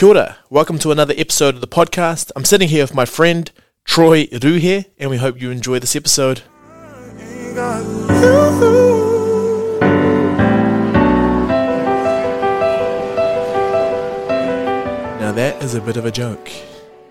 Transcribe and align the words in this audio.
Kia 0.00 0.08
ora. 0.08 0.38
Welcome 0.48 0.78
to 0.78 0.92
another 0.92 1.12
episode 1.18 1.56
of 1.56 1.60
the 1.60 1.66
podcast. 1.66 2.32
I'm 2.34 2.46
sitting 2.46 2.70
here 2.70 2.82
with 2.82 2.94
my 2.94 3.04
friend 3.04 3.50
Troy 3.84 4.24
Ruhe, 4.28 4.86
and 4.96 5.10
we 5.10 5.18
hope 5.18 5.38
you 5.38 5.50
enjoy 5.50 5.78
this 5.78 5.94
episode. 5.94 6.40
Now 15.20 15.32
that 15.32 15.62
is 15.62 15.74
a 15.74 15.82
bit 15.82 15.98
of 15.98 16.06
a 16.06 16.10
joke 16.10 16.48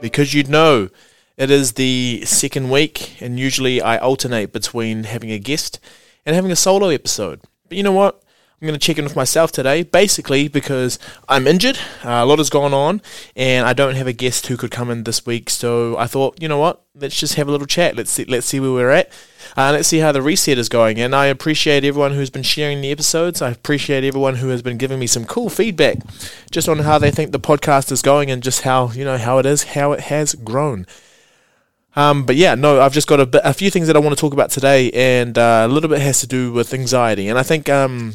because 0.01 0.33
you'd 0.33 0.49
know 0.49 0.89
it 1.37 1.51
is 1.51 1.73
the 1.73 2.23
second 2.25 2.71
week, 2.71 3.21
and 3.21 3.39
usually 3.39 3.83
I 3.83 3.99
alternate 3.99 4.51
between 4.51 5.03
having 5.03 5.29
a 5.29 5.37
guest 5.37 5.79
and 6.25 6.35
having 6.35 6.49
a 6.49 6.55
solo 6.55 6.87
episode. 6.87 7.41
But 7.67 7.77
you 7.77 7.83
know 7.83 7.91
what? 7.91 8.23
I'm 8.61 8.67
going 8.67 8.77
to 8.77 8.85
check 8.85 8.97
in 8.97 9.05
with 9.05 9.15
myself 9.15 9.53
today, 9.53 9.83
basically 9.83 10.49
because 10.49 10.99
I'm 11.29 11.47
injured. 11.47 11.77
Uh, 12.03 12.09
a 12.09 12.25
lot 12.25 12.39
has 12.39 12.49
gone 12.49 12.73
on, 12.73 13.01
and 13.33 13.65
I 13.65 13.71
don't 13.71 13.95
have 13.95 14.07
a 14.07 14.11
guest 14.11 14.47
who 14.47 14.57
could 14.57 14.69
come 14.69 14.89
in 14.89 15.05
this 15.05 15.25
week. 15.25 15.49
So 15.49 15.95
I 15.97 16.07
thought, 16.07 16.41
you 16.41 16.49
know 16.49 16.57
what? 16.57 16.83
Let's 16.93 17.17
just 17.17 17.35
have 17.35 17.47
a 17.47 17.51
little 17.51 17.67
chat. 17.67 17.95
Let's 17.95 18.11
see, 18.11 18.25
let's 18.25 18.45
see 18.45 18.59
where 18.59 18.71
we're 18.71 18.89
at. 18.89 19.13
Uh, 19.55 19.71
let's 19.71 19.87
see 19.87 19.99
how 19.99 20.11
the 20.11 20.21
reset 20.21 20.57
is 20.57 20.67
going. 20.67 20.99
And 20.99 21.15
I 21.15 21.27
appreciate 21.27 21.85
everyone 21.85 22.11
who's 22.11 22.29
been 22.29 22.43
sharing 22.43 22.81
the 22.81 22.91
episodes. 22.91 23.41
I 23.41 23.51
appreciate 23.51 24.03
everyone 24.03 24.35
who 24.35 24.49
has 24.49 24.61
been 24.61 24.77
giving 24.77 24.99
me 24.99 25.07
some 25.07 25.23
cool 25.23 25.49
feedback, 25.49 25.99
just 26.51 26.67
on 26.67 26.79
how 26.79 26.97
they 26.97 27.11
think 27.11 27.31
the 27.31 27.39
podcast 27.39 27.93
is 27.93 28.01
going 28.01 28.29
and 28.29 28.43
just 28.43 28.63
how 28.63 28.91
you 28.91 29.05
know 29.05 29.17
how 29.17 29.37
it 29.37 29.45
is, 29.45 29.63
how 29.63 29.93
it 29.93 30.01
has 30.01 30.35
grown. 30.35 30.85
Um, 31.95 32.25
but 32.25 32.35
yeah, 32.35 32.55
no, 32.55 32.81
I've 32.81 32.93
just 32.93 33.07
got 33.07 33.21
a, 33.21 33.25
bit, 33.25 33.41
a 33.45 33.53
few 33.53 33.71
things 33.71 33.87
that 33.87 33.95
I 33.95 33.99
want 33.99 34.15
to 34.15 34.19
talk 34.19 34.33
about 34.33 34.51
today, 34.51 34.91
and 34.91 35.37
uh, 35.37 35.65
a 35.65 35.71
little 35.71 35.89
bit 35.89 36.01
has 36.01 36.19
to 36.19 36.27
do 36.27 36.51
with 36.51 36.73
anxiety. 36.73 37.29
And 37.29 37.39
I 37.39 37.43
think 37.43 37.69
um, 37.69 38.13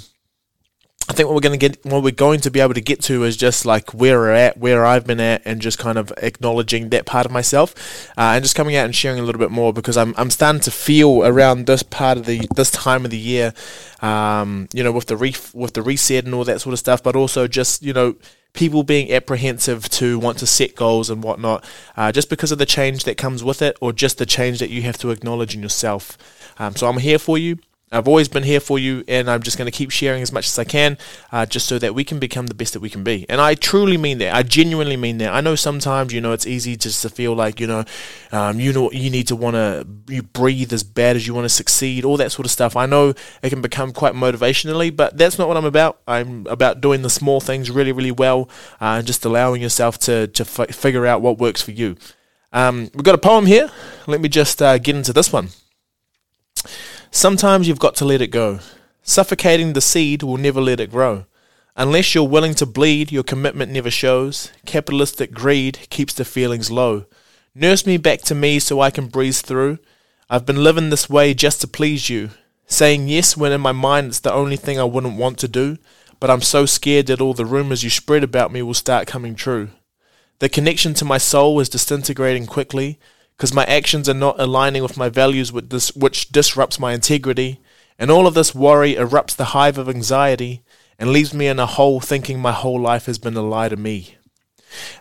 I 1.07 1.13
think 1.13 1.29
what 1.29 1.35
we're 1.35 1.43
going 1.43 1.59
to 1.59 1.69
get, 1.69 1.85
what 1.85 2.03
we're 2.03 2.13
going 2.13 2.41
to 2.41 2.51
be 2.51 2.61
able 2.61 2.73
to 2.73 2.81
get 2.81 3.03
to 3.03 3.25
is 3.25 3.37
just 3.37 3.67
like 3.67 3.93
where 3.93 4.19
we're 4.19 4.33
at, 4.33 4.57
where 4.57 4.87
I've 4.87 5.07
been 5.07 5.21
at, 5.21 5.43
and 5.45 5.61
just 5.61 5.79
kind 5.79 5.99
of 5.99 6.11
acknowledging 6.17 6.89
that 6.91 7.05
part 7.05 7.27
of 7.27 7.33
myself, 7.33 8.09
uh, 8.17 8.33
and 8.35 8.43
just 8.43 8.55
coming 8.55 8.75
out 8.75 8.87
and 8.87 8.95
sharing 8.95 9.19
a 9.19 9.23
little 9.23 9.39
bit 9.39 9.51
more 9.51 9.75
because 9.75 9.99
I'm 9.99 10.15
I'm 10.17 10.31
starting 10.31 10.63
to 10.63 10.71
feel 10.71 11.27
around 11.27 11.67
this 11.67 11.83
part 11.83 12.17
of 12.17 12.25
the 12.25 12.49
this 12.57 12.71
time 12.71 13.05
of 13.05 13.11
the 13.11 13.19
year, 13.19 13.53
um, 14.01 14.67
you 14.73 14.83
know, 14.83 14.93
with 14.93 15.07
the 15.07 15.17
re- 15.17 15.35
with 15.53 15.75
the 15.75 15.83
reset 15.83 16.25
and 16.25 16.35
all 16.35 16.45
that 16.45 16.63
sort 16.63 16.73
of 16.73 16.79
stuff, 16.79 17.03
but 17.03 17.15
also 17.15 17.47
just 17.47 17.83
you 17.83 17.93
know 17.93 18.17
people 18.55 18.83
being 18.83 19.13
apprehensive 19.13 19.91
to 19.91 20.19
want 20.19 20.39
to 20.39 20.47
set 20.47 20.75
goals 20.75 21.11
and 21.11 21.23
whatnot, 21.23 21.69
uh, 21.99 22.13
just 22.13 22.31
because 22.31 22.51
of 22.51 22.57
the 22.57 22.65
change 22.65 23.05
that 23.05 23.19
comes 23.19 23.45
with 23.45 23.61
it, 23.61 23.77
or 23.83 23.93
just 23.93 24.17
the 24.17 24.25
change 24.25 24.59
that 24.59 24.71
you 24.71 24.81
have 24.81 24.97
to 24.97 25.11
acknowledge 25.11 25.55
in 25.55 25.61
yourself. 25.61 26.17
Um, 26.59 26.75
so 26.75 26.89
I'm 26.89 26.99
here 26.99 27.19
for 27.19 27.37
you. 27.37 27.59
I've 27.95 28.09
always 28.09 28.29
been 28.29 28.43
here 28.43 28.61
for 28.61 28.79
you, 28.79 29.05
and 29.07 29.31
I'm 29.31 29.43
just 29.43 29.57
going 29.57 29.71
to 29.71 29.77
keep 29.77 29.91
sharing 29.91 30.23
as 30.23 30.33
much 30.33 30.47
as 30.47 30.59
I 30.59 30.65
can, 30.65 30.99
uh, 31.33 31.47
just 31.47 31.67
so 31.67 31.79
that 31.79 31.95
we 31.95 32.05
can 32.05 32.19
become 32.19 32.49
the 32.49 32.55
best 32.55 32.73
that 32.73 32.81
we 32.81 32.91
can 32.91 33.05
be. 33.05 33.25
And 33.29 33.41
I 33.41 33.55
truly 33.55 33.97
mean 33.97 34.19
that. 34.19 34.35
I 34.35 34.43
genuinely 34.43 34.97
mean 34.97 35.19
that. 35.19 35.33
I 35.33 35.41
know 35.41 35.55
sometimes, 35.55 36.13
you 36.13 36.21
know, 36.21 36.33
it's 36.33 36.47
easy 36.47 36.77
just 36.77 37.03
to 37.03 37.09
feel 37.09 37.35
like, 37.35 37.61
you 37.61 37.67
know, 37.67 37.85
um, 38.33 38.59
you 38.61 38.73
know, 38.73 38.91
you 38.91 39.11
need 39.11 39.29
to 39.29 39.37
want 39.37 39.55
to 39.55 39.87
you 40.09 40.23
breathe 40.23 40.73
as 40.73 40.83
bad 40.83 41.17
as 41.17 41.27
you 41.27 41.35
want 41.35 41.45
to 41.45 41.49
succeed, 41.49 42.05
all 42.05 42.17
that 42.17 42.33
sort 42.33 42.47
of 42.47 42.51
stuff. 42.51 42.77
I 42.77 42.87
know 42.87 43.15
it 43.43 43.51
can 43.51 43.63
become 43.63 43.93
quite 43.93 44.15
motivationally, 44.15 44.95
but 44.95 45.17
that's 45.17 45.39
not 45.39 45.49
what 45.49 45.57
I'm 45.57 45.65
about. 45.65 46.01
I'm 46.07 46.47
about 46.49 46.81
doing 46.81 47.03
the 47.03 47.11
small 47.11 47.41
things 47.41 47.71
really, 47.71 47.93
really 47.93 48.11
well, 48.11 48.49
uh, 48.81 48.99
and 48.99 49.07
just 49.07 49.25
allowing 49.25 49.63
yourself 49.63 49.99
to 50.01 50.27
to 50.27 50.43
f- 50.43 50.75
figure 50.75 51.07
out 51.07 51.23
what 51.23 51.39
works 51.39 51.63
for 51.63 51.71
you. 51.71 51.97
Um, 52.53 52.91
we've 52.95 53.05
got 53.05 53.15
a 53.15 53.19
poem 53.19 53.47
here. 53.47 53.71
Let 54.07 54.21
me 54.21 54.29
just 54.29 54.63
uh, 54.63 54.79
get 54.79 54.95
into 54.95 55.13
this 55.13 55.33
one. 55.33 55.49
Sometimes 57.15 57.69
you've 57.69 57.79
got 57.79 57.95
to 57.95 58.05
let 58.05 58.21
it 58.21 58.33
go. 58.33 58.59
Suffocating 59.05 59.73
the 59.73 59.81
seed 59.81 60.25
will 60.25 60.37
never 60.37 60.61
let 60.61 60.81
it 60.81 60.91
grow. 60.91 61.27
Unless 61.77 62.13
you're 62.13 62.27
willing 62.27 62.57
to 62.57 62.67
bleed, 62.67 63.13
your 63.13 63.23
commitment 63.23 63.71
never 63.71 63.89
shows. 63.89 64.51
Capitalistic 64.67 65.33
greed 65.33 65.87
keeps 65.91 66.13
the 66.13 66.25
feelings 66.25 66.73
low. 66.73 67.07
Nurse 67.55 67.87
me 67.87 67.99
back 67.99 68.23
to 68.23 68.35
me 68.35 68.59
so 68.59 68.81
I 68.81 68.91
can 68.91 69.07
breeze 69.07 69.43
through. 69.43 69.79
I've 70.29 70.45
been 70.45 70.65
living 70.65 70.91
this 70.91 71.09
way 71.09 71.35
just 71.35 71.61
to 71.61 71.69
please 71.69 72.11
you. 72.11 72.31
Saying 72.67 73.07
yes 73.07 73.37
when 73.37 73.53
in 73.53 73.61
my 73.61 73.71
mind 73.71 74.09
it's 74.09 74.19
the 74.19 74.33
only 74.33 74.57
thing 74.57 74.81
I 74.81 74.85
wouldn't 74.85 75.17
want 75.17 75.39
to 75.39 75.49
do. 75.49 75.79
But 76.19 76.31
I'm 76.31 76.43
so 76.43 76.67
scared 76.67 77.07
that 77.07 77.21
all 77.21 77.33
the 77.33 77.47
rumors 77.47 77.85
you 77.85 77.91
spread 77.91 78.25
about 78.25 78.53
me 78.53 78.61
will 78.61 78.75
start 78.75 79.07
coming 79.07 79.37
true. 79.37 79.69
The 80.41 80.49
connection 80.49 80.95
to 80.95 81.05
my 81.05 81.19
soul 81.19 81.61
is 81.61 81.69
disintegrating 81.69 82.47
quickly 82.47 82.99
because 83.37 83.53
my 83.53 83.65
actions 83.65 84.09
are 84.09 84.15
not 84.15 84.39
aligning 84.39 84.83
with 84.83 84.97
my 84.97 85.09
values, 85.09 85.53
which 85.53 86.29
disrupts 86.29 86.79
my 86.79 86.93
integrity. 86.93 87.61
And 87.99 88.11
all 88.11 88.27
of 88.27 88.35
this 88.35 88.55
worry 88.55 88.95
erupts 88.95 89.37
the 89.37 89.47
hive 89.47 89.79
of 89.79 89.89
anxiety 89.89 90.63
and 90.99 91.11
leaves 91.11 91.35
me 91.35 91.47
in 91.47 91.59
a 91.59 91.67
hole 91.67 92.01
thinking 92.01 92.41
my 92.41 92.53
whole 92.53 92.81
life 92.81 93.07
has 93.07 93.19
been 93.19 93.37
a 93.37 93.43
lie 93.43 93.69
to 93.69 93.77
me. 93.77 94.17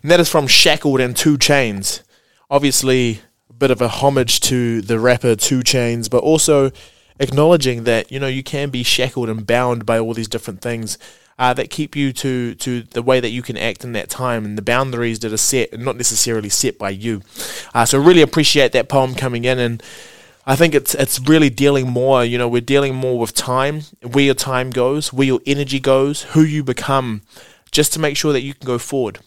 And 0.01 0.11
that 0.11 0.19
is 0.19 0.29
from 0.29 0.47
Shackled 0.47 0.99
and 0.99 1.15
2 1.15 1.37
Chains. 1.37 2.03
Obviously, 2.49 3.21
a 3.49 3.53
bit 3.53 3.71
of 3.71 3.81
a 3.81 3.87
homage 3.87 4.39
to 4.41 4.81
the 4.81 4.99
rapper 4.99 5.35
2 5.35 5.59
Chainz, 5.59 6.09
but 6.09 6.23
also 6.23 6.71
acknowledging 7.19 7.83
that, 7.83 8.11
you 8.11 8.19
know, 8.19 8.27
you 8.27 8.43
can 8.43 8.69
be 8.69 8.83
shackled 8.83 9.29
and 9.29 9.45
bound 9.45 9.85
by 9.85 9.99
all 9.99 10.13
these 10.13 10.27
different 10.27 10.61
things 10.61 10.97
uh, 11.39 11.53
that 11.53 11.69
keep 11.69 11.95
you 11.95 12.13
to 12.13 12.55
to 12.55 12.83
the 12.83 13.01
way 13.01 13.19
that 13.19 13.29
you 13.29 13.41
can 13.41 13.57
act 13.57 13.83
in 13.83 13.93
that 13.93 14.09
time 14.09 14.45
and 14.45 14.57
the 14.57 14.61
boundaries 14.61 15.19
that 15.19 15.33
are 15.33 15.37
set 15.37 15.71
and 15.73 15.83
not 15.83 15.97
necessarily 15.97 16.49
set 16.49 16.77
by 16.77 16.89
you. 16.89 17.21
Uh, 17.73 17.85
so 17.85 17.99
really 17.99 18.21
appreciate 18.21 18.71
that 18.71 18.89
poem 18.89 19.15
coming 19.15 19.45
in 19.45 19.59
and. 19.59 19.83
I 20.45 20.57
think 20.57 20.75
it's 20.75 20.93
it's 20.93 21.21
really 21.21 21.49
dealing 21.49 21.89
more, 21.89 22.25
you 22.25 22.37
know, 22.37 22.49
we're 22.49 22.59
dealing 22.59 22.93
more 22.93 23.17
with 23.17 23.33
time, 23.33 23.83
where 24.01 24.25
your 24.25 24.33
time 24.33 24.71
goes, 24.71 25.13
where 25.13 25.25
your 25.25 25.39
energy 25.45 25.79
goes, 25.79 26.23
who 26.23 26.41
you 26.41 26.65
become, 26.65 27.21
just 27.71 27.93
to 27.93 27.99
make 27.99 28.17
sure 28.17 28.33
that 28.33 28.41
you 28.41 28.53
can 28.53 28.65
go 28.65 28.77
forward. 28.77 29.19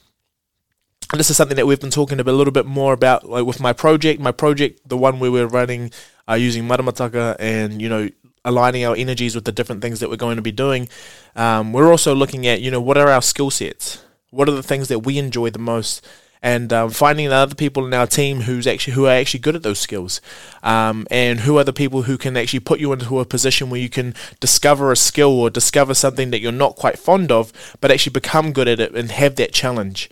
And 1.10 1.18
this 1.18 1.30
is 1.30 1.36
something 1.38 1.56
that 1.56 1.66
we've 1.66 1.80
been 1.80 1.90
talking 1.90 2.20
a 2.20 2.22
little 2.22 2.52
bit 2.52 2.66
more 2.66 2.92
about, 2.92 3.28
like 3.28 3.46
with 3.46 3.60
my 3.60 3.72
project. 3.72 4.20
My 4.20 4.30
project, 4.30 4.86
the 4.86 4.98
one 4.98 5.18
where 5.18 5.32
we're 5.32 5.46
running 5.46 5.90
uh, 6.28 6.34
using 6.34 6.64
Maramataka 6.64 7.36
and 7.38 7.80
you 7.80 7.88
know 7.88 8.10
aligning 8.46 8.84
our 8.84 8.96
energies 8.96 9.34
with 9.34 9.44
the 9.44 9.52
different 9.52 9.82
things 9.82 10.00
that 10.00 10.08
we're 10.08 10.16
going 10.16 10.36
to 10.36 10.42
be 10.42 10.52
doing, 10.52 10.88
um, 11.34 11.74
we're 11.74 11.90
also 11.90 12.14
looking 12.14 12.46
at, 12.46 12.62
you 12.62 12.70
know, 12.70 12.80
what 12.80 12.96
are 12.96 13.08
our 13.08 13.20
skill 13.20 13.50
sets? 13.50 14.02
What 14.30 14.48
are 14.48 14.52
the 14.52 14.62
things 14.62 14.88
that 14.88 15.00
we 15.00 15.18
enjoy 15.18 15.50
the 15.50 15.58
most? 15.58 16.06
And 16.42 16.72
um, 16.72 16.90
finding 16.90 17.32
other 17.32 17.54
people 17.54 17.86
in 17.86 17.94
our 17.94 18.06
team 18.06 18.42
who's 18.42 18.66
actually 18.66 18.92
who 18.92 19.06
are 19.06 19.12
actually 19.12 19.40
good 19.40 19.56
at 19.56 19.62
those 19.62 19.80
skills, 19.80 20.20
um, 20.62 21.06
and 21.10 21.40
who 21.40 21.58
are 21.58 21.64
the 21.64 21.72
people 21.72 22.02
who 22.02 22.16
can 22.16 22.36
actually 22.36 22.60
put 22.60 22.78
you 22.78 22.92
into 22.92 23.18
a 23.18 23.24
position 23.24 23.68
where 23.68 23.80
you 23.80 23.88
can 23.88 24.14
discover 24.38 24.92
a 24.92 24.96
skill 24.96 25.30
or 25.30 25.50
discover 25.50 25.92
something 25.94 26.30
that 26.30 26.40
you're 26.40 26.52
not 26.52 26.76
quite 26.76 26.98
fond 26.98 27.32
of, 27.32 27.76
but 27.80 27.90
actually 27.90 28.12
become 28.12 28.52
good 28.52 28.68
at 28.68 28.78
it 28.78 28.94
and 28.94 29.10
have 29.10 29.34
that 29.36 29.52
challenge. 29.52 30.08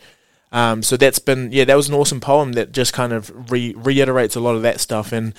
Um, 0.51 0.83
so 0.83 0.97
that's 0.97 1.19
been 1.19 1.53
yeah, 1.53 1.65
that 1.65 1.77
was 1.77 1.89
an 1.89 1.95
awesome 1.95 2.21
poem 2.21 2.53
that 2.55 2.73
just 2.73 2.93
kind 2.93 3.13
of 3.13 3.53
re- 3.53 3.75
reiterates 3.77 4.35
a 4.35 4.41
lot 4.41 4.57
of 4.57 4.63
that 4.63 4.81
stuff 4.81 5.13
and 5.13 5.35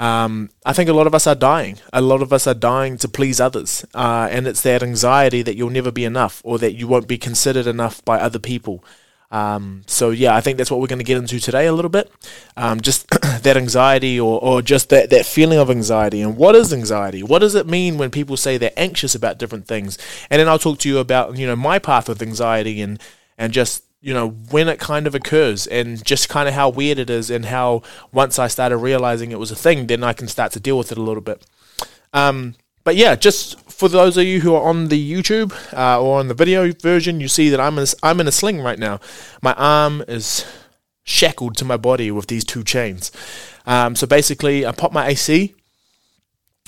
um, 0.00 0.48
I 0.64 0.72
think 0.72 0.88
a 0.88 0.94
lot 0.94 1.06
of 1.06 1.14
us 1.14 1.26
are 1.26 1.34
dying. 1.34 1.76
A 1.92 2.00
lot 2.00 2.22
of 2.22 2.32
us 2.32 2.46
are 2.46 2.54
dying 2.54 2.96
to 2.98 3.08
please 3.08 3.38
others. 3.38 3.84
Uh, 3.94 4.28
and 4.30 4.46
it's 4.46 4.62
that 4.62 4.82
anxiety 4.82 5.42
that 5.42 5.56
you'll 5.56 5.68
never 5.68 5.92
be 5.92 6.06
enough 6.06 6.40
or 6.42 6.58
that 6.58 6.72
you 6.72 6.88
won't 6.88 7.06
be 7.06 7.18
considered 7.18 7.66
enough 7.66 8.02
by 8.06 8.18
other 8.18 8.38
people. 8.38 8.82
Um, 9.30 9.82
so, 9.86 10.08
yeah, 10.08 10.34
I 10.34 10.40
think 10.40 10.56
that's 10.56 10.70
what 10.70 10.80
we're 10.80 10.86
going 10.86 11.00
to 11.00 11.04
get 11.04 11.18
into 11.18 11.38
today 11.38 11.66
a 11.66 11.74
little 11.74 11.90
bit. 11.90 12.10
Um, 12.56 12.80
just 12.80 13.08
that 13.42 13.58
anxiety 13.58 14.18
or, 14.18 14.42
or 14.42 14.62
just 14.62 14.88
that, 14.88 15.10
that 15.10 15.26
feeling 15.26 15.58
of 15.58 15.70
anxiety. 15.70 16.22
And 16.22 16.34
what 16.34 16.56
is 16.56 16.72
anxiety? 16.72 17.22
What 17.22 17.40
does 17.40 17.54
it 17.54 17.66
mean 17.66 17.98
when 17.98 18.10
people 18.10 18.38
say 18.38 18.56
they're 18.56 18.72
anxious 18.78 19.14
about 19.14 19.36
different 19.36 19.66
things? 19.66 19.98
And 20.30 20.40
then 20.40 20.48
I'll 20.48 20.58
talk 20.58 20.78
to 20.78 20.88
you 20.88 20.96
about, 20.96 21.36
you 21.36 21.46
know, 21.46 21.56
my 21.56 21.78
path 21.78 22.08
with 22.08 22.22
anxiety 22.22 22.80
and, 22.80 22.98
and 23.36 23.52
just 23.52 23.84
you 24.00 24.14
know, 24.14 24.28
when 24.28 24.68
it 24.68 24.78
kind 24.78 25.06
of 25.06 25.14
occurs 25.14 25.66
and 25.66 26.02
just 26.04 26.28
kind 26.28 26.48
of 26.48 26.54
how 26.54 26.68
weird 26.68 26.98
it 26.98 27.10
is 27.10 27.30
and 27.30 27.44
how 27.46 27.82
once 28.12 28.38
I 28.38 28.48
started 28.48 28.78
realizing 28.78 29.30
it 29.30 29.38
was 29.38 29.50
a 29.50 29.56
thing, 29.56 29.86
then 29.86 30.02
I 30.02 30.12
can 30.12 30.26
start 30.26 30.52
to 30.52 30.60
deal 30.60 30.78
with 30.78 30.90
it 30.90 30.98
a 30.98 31.02
little 31.02 31.20
bit. 31.20 31.44
Um, 32.12 32.54
but 32.82 32.96
yeah, 32.96 33.14
just 33.14 33.60
for 33.70 33.88
those 33.88 34.16
of 34.16 34.24
you 34.24 34.40
who 34.40 34.54
are 34.54 34.62
on 34.62 34.88
the 34.88 35.12
YouTube 35.12 35.52
uh, 35.76 36.00
or 36.00 36.18
on 36.18 36.28
the 36.28 36.34
video 36.34 36.72
version, 36.72 37.20
you 37.20 37.28
see 37.28 37.50
that 37.50 37.60
I'm 37.60 37.76
in 37.78 37.84
a, 37.84 37.88
I'm 38.02 38.20
in 38.20 38.28
a 38.28 38.32
sling 38.32 38.60
right 38.62 38.78
now. 38.78 39.00
My 39.42 39.52
arm 39.54 40.02
is 40.08 40.46
shackled 41.04 41.56
to 41.58 41.64
my 41.64 41.76
body 41.76 42.10
with 42.10 42.28
these 42.28 42.44
two 42.44 42.64
chains. 42.64 43.12
Um, 43.66 43.96
so 43.96 44.06
basically, 44.06 44.64
I 44.64 44.72
popped 44.72 44.94
my 44.94 45.08
AC. 45.08 45.54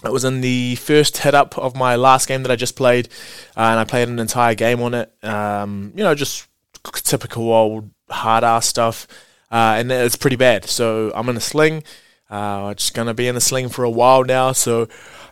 It 0.05 0.13
was 0.13 0.25
in 0.25 0.43
the 0.43 0.75
first 0.77 1.19
hit 1.19 1.35
up 1.35 1.57
of 1.57 1.77
my 1.77 1.97
last 1.97 2.29
game 2.29 2.43
that 2.43 2.53
I 2.53 2.57
just 2.57 2.77
played, 2.77 3.09
uh, 3.57 3.61
and 3.61 3.81
I 3.81 3.85
played 3.85 4.09
an 4.09 4.19
entire 4.19 4.55
game 4.55 4.83
on 4.83 4.95
it. 4.95 5.13
Um, 5.25 5.93
you 5.95 6.03
know, 6.03 6.15
just 6.15 6.47
typical 6.85 7.53
old 7.53 7.91
hard 8.11 8.45
ass 8.45 8.67
stuff, 8.67 9.07
uh, 9.51 9.77
and 9.79 9.91
it's 9.91 10.17
pretty 10.17 10.37
bad. 10.37 10.65
So 10.67 11.13
I'm 11.15 11.29
in 11.29 11.37
a 11.37 11.41
sling. 11.41 11.85
Uh, 12.31 12.69
I'm 12.69 12.75
just 12.77 12.95
gonna 12.95 13.15
be 13.15 13.29
in 13.29 13.37
a 13.37 13.41
sling 13.41 13.69
for 13.69 13.85
a 13.85 13.91
while 13.91 14.25
now, 14.25 14.53
so 14.53 14.89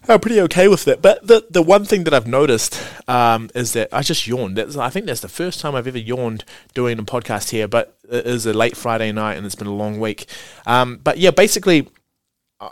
I'm 0.09 0.21
pretty 0.21 0.41
okay 0.43 0.69
with 0.69 0.87
it. 0.89 1.01
But 1.01 1.27
the 1.27 1.47
the 1.51 1.63
one 1.63 1.85
thing 1.85 2.05
that 2.05 2.13
I've 2.13 2.27
noticed 2.27 2.79
um, 3.09 3.51
is 3.55 3.73
that 3.73 3.89
I 3.93 4.03
just 4.03 4.27
yawned. 4.27 4.57
That's, 4.57 4.77
I 4.77 4.91
think 4.91 5.07
that's 5.07 5.21
the 5.21 5.29
first 5.29 5.61
time 5.61 5.75
I've 5.75 5.87
ever 5.87 5.99
yawned 5.99 6.45
doing 6.75 6.99
a 6.99 7.03
podcast 7.03 7.51
here. 7.51 7.69
But 7.69 7.97
it 8.11 8.27
is 8.27 8.45
a 8.47 8.53
late 8.53 8.77
Friday 8.77 9.13
night, 9.13 9.37
and 9.37 9.47
it's 9.47 9.55
been 9.55 9.67
a 9.67 9.75
long 9.75 9.99
week. 9.99 10.27
Um, 10.67 11.01
but 11.03 11.19
yeah, 11.19 11.31
basically, 11.31 11.89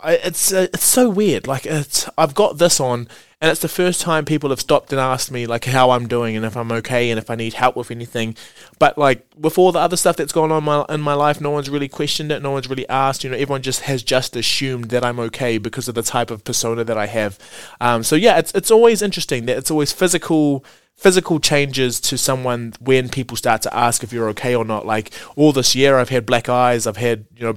it's 0.03 0.53
uh, 0.53 0.67
it's 0.73 0.85
so 0.85 1.09
weird. 1.09 1.47
Like 1.47 1.65
it's 1.65 2.07
I've 2.17 2.35
got 2.35 2.57
this 2.57 2.79
on, 2.79 3.07
And 3.41 3.49
it's 3.49 3.61
the 3.61 3.69
first 3.69 4.01
time 4.01 4.25
people 4.25 4.49
have 4.49 4.59
stopped 4.59 4.91
and 4.91 4.99
asked 4.99 5.31
me 5.31 5.47
like 5.47 5.63
how 5.63 5.91
I'm 5.91 6.09
doing 6.09 6.35
and 6.35 6.45
if 6.45 6.57
I'm 6.57 6.73
okay 6.73 7.09
and 7.09 7.17
if 7.17 7.29
I 7.29 7.35
need 7.35 7.53
help 7.53 7.77
with 7.77 7.89
anything. 7.89 8.35
But 8.79 8.97
like 8.97 9.25
with 9.37 9.57
all 9.57 9.71
the 9.71 9.79
other 9.79 9.95
stuff 9.95 10.17
that's 10.17 10.33
gone 10.33 10.51
on 10.51 10.65
my, 10.65 10.85
in 10.89 10.99
my 10.99 11.13
life, 11.13 11.39
no 11.39 11.49
one's 11.49 11.69
really 11.69 11.87
questioned 11.87 12.33
it. 12.33 12.41
No 12.41 12.51
one's 12.51 12.69
really 12.69 12.87
asked. 12.89 13.23
You 13.23 13.29
know, 13.29 13.37
everyone 13.37 13.61
just 13.61 13.81
has 13.81 14.03
just 14.03 14.35
assumed 14.35 14.85
that 14.89 15.05
I'm 15.05 15.19
okay 15.21 15.57
because 15.57 15.87
of 15.87 15.95
the 15.95 16.03
type 16.03 16.31
of 16.31 16.43
persona 16.43 16.83
that 16.83 16.97
I 16.97 17.05
have. 17.05 17.39
Um, 17.79 18.03
so 18.03 18.17
yeah, 18.17 18.37
it's 18.39 18.51
it's 18.51 18.71
always 18.71 19.01
interesting 19.01 19.45
that 19.45 19.57
it's 19.57 19.71
always 19.71 19.93
physical 19.93 20.65
physical 20.97 21.39
changes 21.39 22.01
to 22.01 22.17
someone 22.17 22.73
when 22.81 23.07
people 23.07 23.37
start 23.37 23.61
to 23.61 23.73
ask 23.73 24.03
if 24.03 24.11
you're 24.11 24.27
okay 24.27 24.53
or 24.53 24.65
not. 24.65 24.85
Like 24.85 25.13
all 25.37 25.53
this 25.53 25.75
year, 25.75 25.97
I've 25.97 26.09
had 26.09 26.25
black 26.25 26.49
eyes. 26.49 26.85
I've 26.85 26.97
had 26.97 27.25
you 27.37 27.45
know 27.45 27.55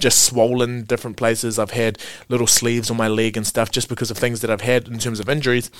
just 0.00 0.24
swollen 0.24 0.84
different 0.84 1.16
places. 1.16 1.58
I've 1.58 1.70
had 1.70 1.98
little 2.28 2.46
sleeves 2.46 2.90
on 2.90 2.96
my 2.96 3.08
leg 3.08 3.36
and 3.36 3.46
stuff 3.46 3.70
just 3.70 3.88
because 3.88 4.10
of 4.10 4.18
things 4.18 4.40
that 4.40 4.50
I've 4.50 4.62
had 4.62 4.88
in 4.88 4.98
terms 4.98 5.20
of 5.20 5.28
injuries. 5.28 5.70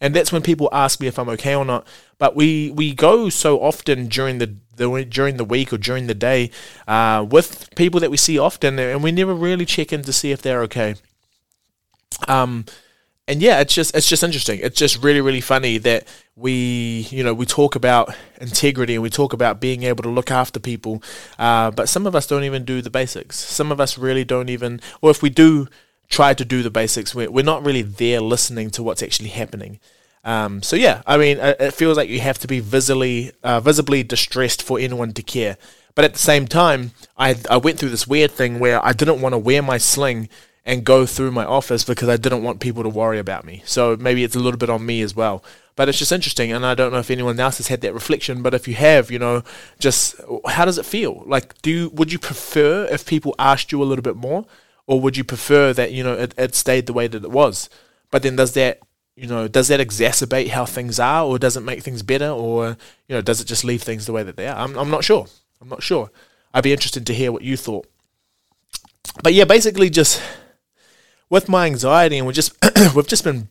And 0.00 0.14
that's 0.14 0.32
when 0.32 0.42
people 0.42 0.68
ask 0.72 1.00
me 1.00 1.06
if 1.06 1.18
I'm 1.18 1.28
okay 1.30 1.54
or 1.54 1.64
not. 1.64 1.86
But 2.18 2.36
we, 2.36 2.70
we 2.70 2.94
go 2.94 3.28
so 3.28 3.60
often 3.60 4.08
during 4.08 4.38
the, 4.38 4.56
the 4.76 5.04
during 5.04 5.36
the 5.36 5.44
week 5.44 5.72
or 5.72 5.78
during 5.78 6.06
the 6.06 6.14
day 6.14 6.50
uh, 6.86 7.26
with 7.28 7.74
people 7.76 8.00
that 8.00 8.10
we 8.10 8.16
see 8.16 8.38
often, 8.38 8.78
and 8.78 9.02
we 9.02 9.12
never 9.12 9.34
really 9.34 9.66
check 9.66 9.92
in 9.92 10.02
to 10.02 10.12
see 10.12 10.30
if 10.30 10.42
they're 10.42 10.62
okay. 10.62 10.94
Um, 12.28 12.64
and 13.30 13.40
yeah, 13.40 13.60
it's 13.60 13.72
just 13.72 13.94
it's 13.94 14.08
just 14.08 14.24
interesting. 14.24 14.58
It's 14.60 14.76
just 14.76 15.02
really 15.02 15.20
really 15.20 15.40
funny 15.40 15.78
that 15.78 16.06
we 16.34 17.06
you 17.10 17.22
know 17.22 17.32
we 17.32 17.46
talk 17.46 17.76
about 17.76 18.12
integrity 18.40 18.94
and 18.94 19.02
we 19.02 19.08
talk 19.08 19.32
about 19.32 19.60
being 19.60 19.84
able 19.84 20.02
to 20.02 20.08
look 20.08 20.32
after 20.32 20.58
people, 20.58 21.00
uh, 21.38 21.70
but 21.70 21.88
some 21.88 22.08
of 22.08 22.16
us 22.16 22.26
don't 22.26 22.42
even 22.42 22.64
do 22.64 22.82
the 22.82 22.90
basics. 22.90 23.38
Some 23.38 23.70
of 23.70 23.80
us 23.80 23.96
really 23.96 24.24
don't 24.24 24.48
even, 24.48 24.80
or 25.00 25.10
if 25.10 25.22
we 25.22 25.30
do 25.30 25.68
try 26.08 26.34
to 26.34 26.44
do 26.44 26.64
the 26.64 26.70
basics, 26.70 27.14
we're, 27.14 27.30
we're 27.30 27.44
not 27.44 27.64
really 27.64 27.82
there 27.82 28.20
listening 28.20 28.68
to 28.70 28.82
what's 28.82 29.02
actually 29.02 29.28
happening. 29.28 29.78
Um, 30.24 30.60
so 30.60 30.74
yeah, 30.74 31.02
I 31.06 31.16
mean, 31.16 31.38
it 31.38 31.72
feels 31.72 31.96
like 31.96 32.08
you 32.08 32.20
have 32.20 32.38
to 32.40 32.48
be 32.48 32.58
visibly 32.58 33.30
uh, 33.44 33.60
visibly 33.60 34.02
distressed 34.02 34.60
for 34.60 34.80
anyone 34.80 35.12
to 35.12 35.22
care. 35.22 35.56
But 35.94 36.04
at 36.04 36.14
the 36.14 36.18
same 36.18 36.48
time, 36.48 36.90
I 37.16 37.36
I 37.48 37.58
went 37.58 37.78
through 37.78 37.90
this 37.90 38.08
weird 38.08 38.32
thing 38.32 38.58
where 38.58 38.84
I 38.84 38.92
didn't 38.92 39.20
want 39.20 39.34
to 39.34 39.38
wear 39.38 39.62
my 39.62 39.78
sling 39.78 40.28
and 40.64 40.84
go 40.84 41.06
through 41.06 41.30
my 41.30 41.44
office 41.44 41.84
because 41.84 42.08
I 42.08 42.16
didn't 42.16 42.42
want 42.42 42.60
people 42.60 42.82
to 42.82 42.88
worry 42.88 43.18
about 43.18 43.44
me. 43.44 43.62
So 43.64 43.96
maybe 43.96 44.24
it's 44.24 44.36
a 44.36 44.40
little 44.40 44.58
bit 44.58 44.70
on 44.70 44.84
me 44.84 45.00
as 45.00 45.16
well. 45.16 45.42
But 45.76 45.88
it's 45.88 45.98
just 45.98 46.12
interesting, 46.12 46.52
and 46.52 46.66
I 46.66 46.74
don't 46.74 46.92
know 46.92 46.98
if 46.98 47.10
anyone 47.10 47.40
else 47.40 47.56
has 47.56 47.68
had 47.68 47.80
that 47.80 47.94
reflection. 47.94 48.42
But 48.42 48.52
if 48.52 48.68
you 48.68 48.74
have, 48.74 49.10
you 49.10 49.18
know, 49.18 49.42
just 49.78 50.20
how 50.46 50.66
does 50.66 50.76
it 50.76 50.84
feel? 50.84 51.22
Like, 51.26 51.60
do 51.62 51.88
would 51.90 52.12
you 52.12 52.18
prefer 52.18 52.86
if 52.90 53.06
people 53.06 53.34
asked 53.38 53.72
you 53.72 53.82
a 53.82 53.86
little 53.86 54.02
bit 54.02 54.16
more, 54.16 54.44
or 54.86 55.00
would 55.00 55.16
you 55.16 55.24
prefer 55.24 55.72
that 55.72 55.92
you 55.92 56.04
know 56.04 56.14
it, 56.14 56.34
it 56.36 56.54
stayed 56.54 56.86
the 56.86 56.92
way 56.92 57.06
that 57.06 57.24
it 57.24 57.30
was? 57.30 57.70
But 58.10 58.22
then 58.22 58.36
does 58.36 58.52
that 58.54 58.80
you 59.16 59.26
know 59.26 59.48
does 59.48 59.68
that 59.68 59.80
exacerbate 59.80 60.48
how 60.48 60.66
things 60.66 61.00
are, 61.00 61.24
or 61.24 61.38
does 61.38 61.56
it 61.56 61.62
make 61.62 61.82
things 61.82 62.02
better, 62.02 62.28
or 62.28 62.76
you 63.08 63.14
know 63.14 63.22
does 63.22 63.40
it 63.40 63.46
just 63.46 63.64
leave 63.64 63.82
things 63.82 64.04
the 64.04 64.12
way 64.12 64.22
that 64.22 64.36
they 64.36 64.48
are? 64.48 64.58
I'm 64.58 64.76
I'm 64.76 64.90
not 64.90 65.04
sure. 65.04 65.26
I'm 65.62 65.68
not 65.68 65.82
sure. 65.82 66.10
I'd 66.52 66.64
be 66.64 66.72
interested 66.72 67.06
to 67.06 67.14
hear 67.14 67.32
what 67.32 67.42
you 67.42 67.56
thought. 67.56 67.86
But 69.22 69.32
yeah, 69.32 69.44
basically 69.44 69.88
just 69.88 70.20
with 71.30 71.48
my 71.48 71.66
anxiety, 71.66 72.18
and 72.18 72.26
we 72.26 72.32
just 72.32 72.52
we've 72.94 73.06
just 73.06 73.24
been 73.24 73.48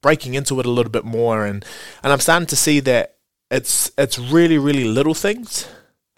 breaking 0.00 0.34
into 0.34 0.58
it 0.60 0.66
a 0.66 0.70
little 0.70 0.92
bit 0.92 1.04
more, 1.04 1.44
and 1.44 1.64
and 2.02 2.12
I'm 2.12 2.20
starting 2.20 2.46
to 2.46 2.56
see 2.56 2.80
that 2.80 3.16
it's 3.50 3.90
it's 3.98 4.18
really 4.18 4.56
really 4.56 4.84
little 4.84 5.14
things, 5.14 5.68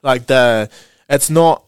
like 0.03 0.27
the 0.27 0.71
it's 1.09 1.31
not 1.31 1.65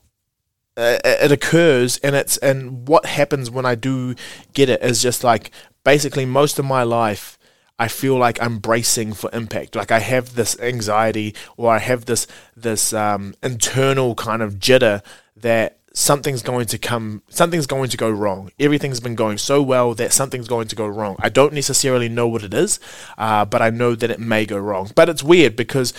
uh, 0.77 0.99
it 1.05 1.33
occurs 1.33 1.99
and 1.99 2.15
it's 2.15 2.37
and 2.39 2.87
what 2.89 3.05
happens 3.05 3.51
when 3.51 3.67
I 3.67 3.75
do 3.75 4.15
get 4.55 4.69
it 4.69 4.83
is 4.83 5.03
just 5.03 5.25
like 5.25 5.51
basically 5.85 6.25
most 6.25 6.59
of 6.59 6.65
my 6.65 6.85
life 6.85 7.39
I 7.79 7.89
feel 7.89 8.17
like 8.17 8.41
I'm 8.43 8.59
bracing 8.59 9.15
for 9.15 9.31
impact. 9.33 9.75
Like 9.75 9.91
I 9.91 10.01
have 10.01 10.35
this 10.35 10.59
anxiety 10.61 11.35
or 11.57 11.73
I 11.73 11.79
have 11.79 12.05
this 12.05 12.27
this 12.55 12.93
um, 12.93 13.35
internal 13.43 14.15
kind 14.15 14.43
of 14.43 14.57
jitter 14.57 15.03
that 15.37 15.80
something's 16.01 16.43
going 16.43 16.65
to 16.65 16.79
come 16.79 17.23
something's 17.29 17.67
going 17.67 17.91
to 17.91 17.97
go 17.97 18.09
wrong 18.09 18.51
everything's 18.59 19.01
been 19.01 19.15
going 19.15 19.37
so 19.37 19.61
well 19.61 19.95
that 19.95 20.15
something's 20.15 20.49
going 20.49 20.67
to 20.67 20.75
go 20.75 20.87
wrong 20.87 21.15
i 21.19 21.29
don't 21.29 21.53
necessarily 21.53 22.09
know 22.09 22.27
what 22.27 22.43
it 22.43 22.55
is 22.55 22.81
uh, 23.19 23.45
but 23.45 23.61
i 23.61 23.69
know 23.69 23.95
that 23.95 24.11
it 24.11 24.19
may 24.19 24.47
go 24.47 24.57
wrong 24.57 24.91
but 24.95 25.11
it's 25.11 25.23
weird 25.23 25.55
because 25.55 25.93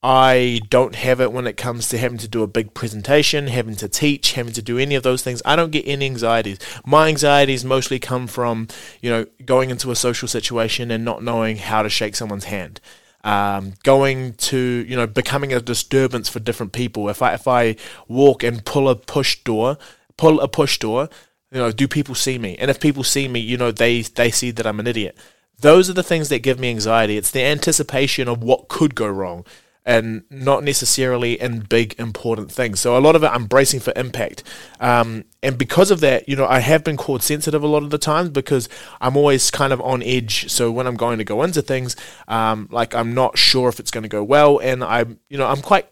I 0.00 0.60
don't 0.70 0.94
have 0.94 1.20
it 1.20 1.32
when 1.32 1.48
it 1.48 1.56
comes 1.56 1.88
to 1.88 1.98
having 1.98 2.18
to 2.18 2.28
do 2.28 2.44
a 2.44 2.46
big 2.46 2.72
presentation, 2.72 3.48
having 3.48 3.74
to 3.74 3.88
teach, 3.88 4.34
having 4.34 4.52
to 4.52 4.62
do 4.62 4.78
any 4.78 4.94
of 4.94 5.02
those 5.02 5.24
things. 5.24 5.42
I 5.44 5.56
don't 5.56 5.72
get 5.72 5.88
any 5.88 6.06
anxieties. 6.06 6.60
My 6.86 7.08
anxieties 7.08 7.64
mostly 7.64 7.98
come 7.98 8.28
from, 8.28 8.68
you 9.02 9.10
know, 9.10 9.26
going 9.44 9.70
into 9.70 9.90
a 9.90 9.96
social 9.96 10.28
situation 10.28 10.92
and 10.92 11.04
not 11.04 11.24
knowing 11.24 11.56
how 11.56 11.82
to 11.82 11.88
shake 11.88 12.14
someone's 12.14 12.44
hand 12.44 12.80
um, 13.24 13.74
going 13.82 14.34
to 14.34 14.84
you 14.88 14.96
know 14.96 15.06
becoming 15.06 15.52
a 15.52 15.60
disturbance 15.60 16.28
for 16.28 16.40
different 16.40 16.72
people. 16.72 17.08
If 17.08 17.22
I 17.22 17.34
if 17.34 17.48
I 17.48 17.76
walk 18.06 18.42
and 18.42 18.64
pull 18.64 18.88
a 18.88 18.96
push 18.96 19.42
door, 19.42 19.78
pull 20.16 20.40
a 20.40 20.48
push 20.48 20.78
door, 20.78 21.08
you 21.50 21.58
know, 21.58 21.72
do 21.72 21.88
people 21.88 22.14
see 22.14 22.38
me? 22.38 22.56
And 22.58 22.70
if 22.70 22.80
people 22.80 23.04
see 23.04 23.28
me, 23.28 23.40
you 23.40 23.56
know, 23.56 23.70
they 23.70 24.02
they 24.02 24.30
see 24.30 24.50
that 24.52 24.66
I'm 24.66 24.80
an 24.80 24.86
idiot. 24.86 25.16
Those 25.60 25.90
are 25.90 25.94
the 25.94 26.04
things 26.04 26.28
that 26.28 26.40
give 26.40 26.58
me 26.58 26.70
anxiety. 26.70 27.16
It's 27.16 27.32
the 27.32 27.42
anticipation 27.42 28.28
of 28.28 28.42
what 28.42 28.68
could 28.68 28.94
go 28.94 29.08
wrong 29.08 29.44
and 29.88 30.22
not 30.28 30.62
necessarily 30.62 31.40
in 31.40 31.60
big 31.60 31.98
important 31.98 32.52
things. 32.52 32.78
So 32.78 32.96
a 32.96 33.00
lot 33.00 33.16
of 33.16 33.24
it 33.24 33.28
I'm 33.28 33.46
bracing 33.46 33.80
for 33.80 33.90
impact. 33.96 34.42
Um, 34.80 35.24
and 35.42 35.56
because 35.56 35.90
of 35.90 36.00
that, 36.00 36.28
you 36.28 36.36
know, 36.36 36.46
I 36.46 36.58
have 36.58 36.84
been 36.84 36.98
called 36.98 37.22
sensitive 37.22 37.62
a 37.62 37.66
lot 37.66 37.82
of 37.82 37.88
the 37.88 37.96
times 37.96 38.28
because 38.28 38.68
I'm 39.00 39.16
always 39.16 39.50
kind 39.50 39.72
of 39.72 39.80
on 39.80 40.02
edge. 40.02 40.50
So 40.50 40.70
when 40.70 40.86
I'm 40.86 40.96
going 40.96 41.16
to 41.16 41.24
go 41.24 41.42
into 41.42 41.62
things, 41.62 41.96
um, 42.28 42.68
like 42.70 42.94
I'm 42.94 43.14
not 43.14 43.38
sure 43.38 43.70
if 43.70 43.80
it's 43.80 43.90
going 43.90 44.02
to 44.02 44.10
go 44.10 44.22
well, 44.22 44.58
and 44.58 44.84
I'm, 44.84 45.20
you 45.30 45.38
know, 45.38 45.46
I'm 45.46 45.62
quite 45.62 45.88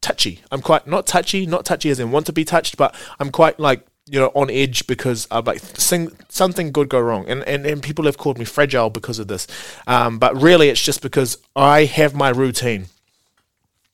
touchy. 0.00 0.42
I'm 0.52 0.62
quite 0.62 0.86
not 0.86 1.08
touchy, 1.08 1.46
not 1.46 1.64
touchy 1.64 1.90
as 1.90 1.98
in 1.98 2.12
want 2.12 2.26
to 2.26 2.32
be 2.32 2.44
touched, 2.44 2.76
but 2.76 2.94
I'm 3.18 3.32
quite 3.32 3.58
like 3.58 3.84
you 4.08 4.20
know 4.20 4.30
on 4.36 4.50
edge 4.50 4.86
because 4.86 5.26
I'm 5.32 5.44
like 5.44 5.58
sing, 5.58 6.12
something 6.28 6.72
could 6.72 6.88
go 6.88 7.00
wrong, 7.00 7.28
and, 7.28 7.42
and 7.42 7.66
and 7.66 7.82
people 7.82 8.04
have 8.04 8.18
called 8.18 8.38
me 8.38 8.44
fragile 8.44 8.88
because 8.88 9.18
of 9.18 9.26
this. 9.26 9.48
Um, 9.88 10.20
but 10.20 10.40
really, 10.40 10.68
it's 10.68 10.80
just 10.80 11.02
because 11.02 11.38
I 11.56 11.86
have 11.86 12.14
my 12.14 12.28
routine 12.28 12.86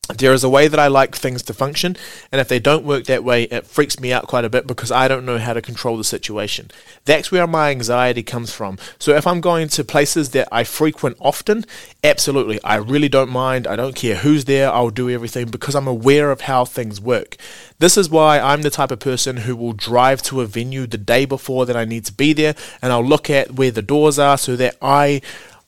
there 0.09 0.33
is 0.33 0.43
a 0.43 0.49
way 0.49 0.67
that 0.67 0.79
I 0.79 0.87
like 0.87 1.15
things 1.15 1.41
to 1.43 1.53
function, 1.53 1.95
and 2.29 2.41
if 2.41 2.49
they 2.49 2.59
don't 2.59 2.83
work 2.85 3.05
that 3.05 3.23
way, 3.23 3.43
it 3.43 3.65
freaks 3.65 4.01
me 4.01 4.11
out 4.11 4.27
quite 4.27 4.43
a 4.43 4.49
bit 4.49 4.67
because 4.67 4.91
I 4.91 5.07
don't 5.07 5.25
know 5.25 5.37
how 5.37 5.53
to 5.53 5.61
control 5.61 5.95
the 5.95 6.03
situation. 6.03 6.71
That's 7.05 7.31
where 7.31 7.47
my 7.47 7.71
anxiety 7.71 8.21
comes 8.21 8.51
from. 8.51 8.77
So 8.99 9.15
if 9.15 9.25
I'm 9.25 9.39
going 9.39 9.69
to 9.69 9.83
places 9.85 10.31
that 10.31 10.49
I 10.51 10.65
frequent 10.65 11.15
often, 11.21 11.63
absolutely, 12.03 12.61
I 12.65 12.75
really 12.75 13.07
don't 13.07 13.29
mind. 13.29 13.65
I 13.65 13.77
don't 13.77 13.95
care 13.95 14.17
who's 14.17 14.43
there, 14.43 14.69
I'll 14.69 14.89
do 14.89 15.09
everything 15.09 15.47
because 15.47 15.73
I'm 15.73 15.87
aware 15.87 16.31
of 16.31 16.41
how 16.41 16.65
things 16.65 16.99
work. 16.99 17.37
This 17.79 17.97
is 17.97 18.09
why 18.09 18.39
I'm 18.39 18.61
the 18.61 18.69
type 18.69 18.91
of 18.91 18.99
person 18.99 19.37
who 19.37 19.55
will 19.55 19.73
drive 19.73 20.21
to 20.23 20.41
a 20.41 20.45
venue 20.45 20.85
the 20.85 20.97
day 20.97 21.23
before 21.23 21.65
that 21.65 21.77
I 21.77 21.85
need 21.85 22.03
to 22.05 22.13
be 22.13 22.33
there, 22.33 22.55
and 22.81 22.91
I'll 22.91 23.05
look 23.05 23.29
at 23.29 23.53
where 23.53 23.71
the 23.71 23.81
doors 23.81 24.19
are 24.19 24.37
so 24.37 24.57
that 24.57 24.75
I 24.81 25.21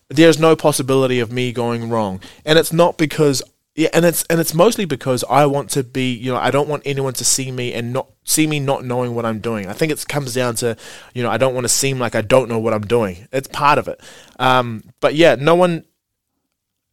there's 0.10 0.40
no 0.40 0.56
possibility 0.56 1.20
of 1.20 1.32
me 1.32 1.52
going 1.52 1.90
wrong. 1.90 2.20
And 2.46 2.60
it's 2.60 2.72
not 2.72 2.98
because 2.98 3.42
yeah, 3.76 3.90
and 3.92 4.06
it's 4.06 4.24
and 4.30 4.40
it's 4.40 4.54
mostly 4.54 4.86
because 4.86 5.26
I 5.30 5.46
want 5.48 5.70
to 5.72 5.84
be, 5.84 6.14
you 6.14 6.32
know, 6.32 6.38
I 6.38 6.50
don't 6.50 6.70
want 6.70 6.84
anyone 6.86 7.12
to 7.14 7.26
see 7.26 7.52
me 7.52 7.74
and 7.74 7.92
not 7.92 8.10
see 8.24 8.48
me 8.48 8.58
not 8.58 8.86
knowing 8.86 9.14
what 9.14 9.26
I'm 9.26 9.40
doing. 9.40 9.68
I 9.68 9.74
think 9.74 9.92
it 9.92 10.08
comes 10.08 10.34
down 10.34 10.56
to, 10.56 10.78
you 11.14 11.22
know, 11.22 11.30
I 11.30 11.38
don't 11.38 11.54
want 11.54 11.66
to 11.66 11.70
seem 11.70 12.00
like 12.00 12.16
I 12.16 12.22
don't 12.22 12.48
know 12.48 12.58
what 12.58 12.74
I'm 12.74 12.88
doing. 12.88 13.28
It's 13.34 13.50
part 13.50 13.78
of 13.78 13.90
it. 13.90 14.00
Um, 14.40 14.86
but 15.02 15.16
yeah, 15.16 15.36
no 15.36 15.56
one, 15.56 15.84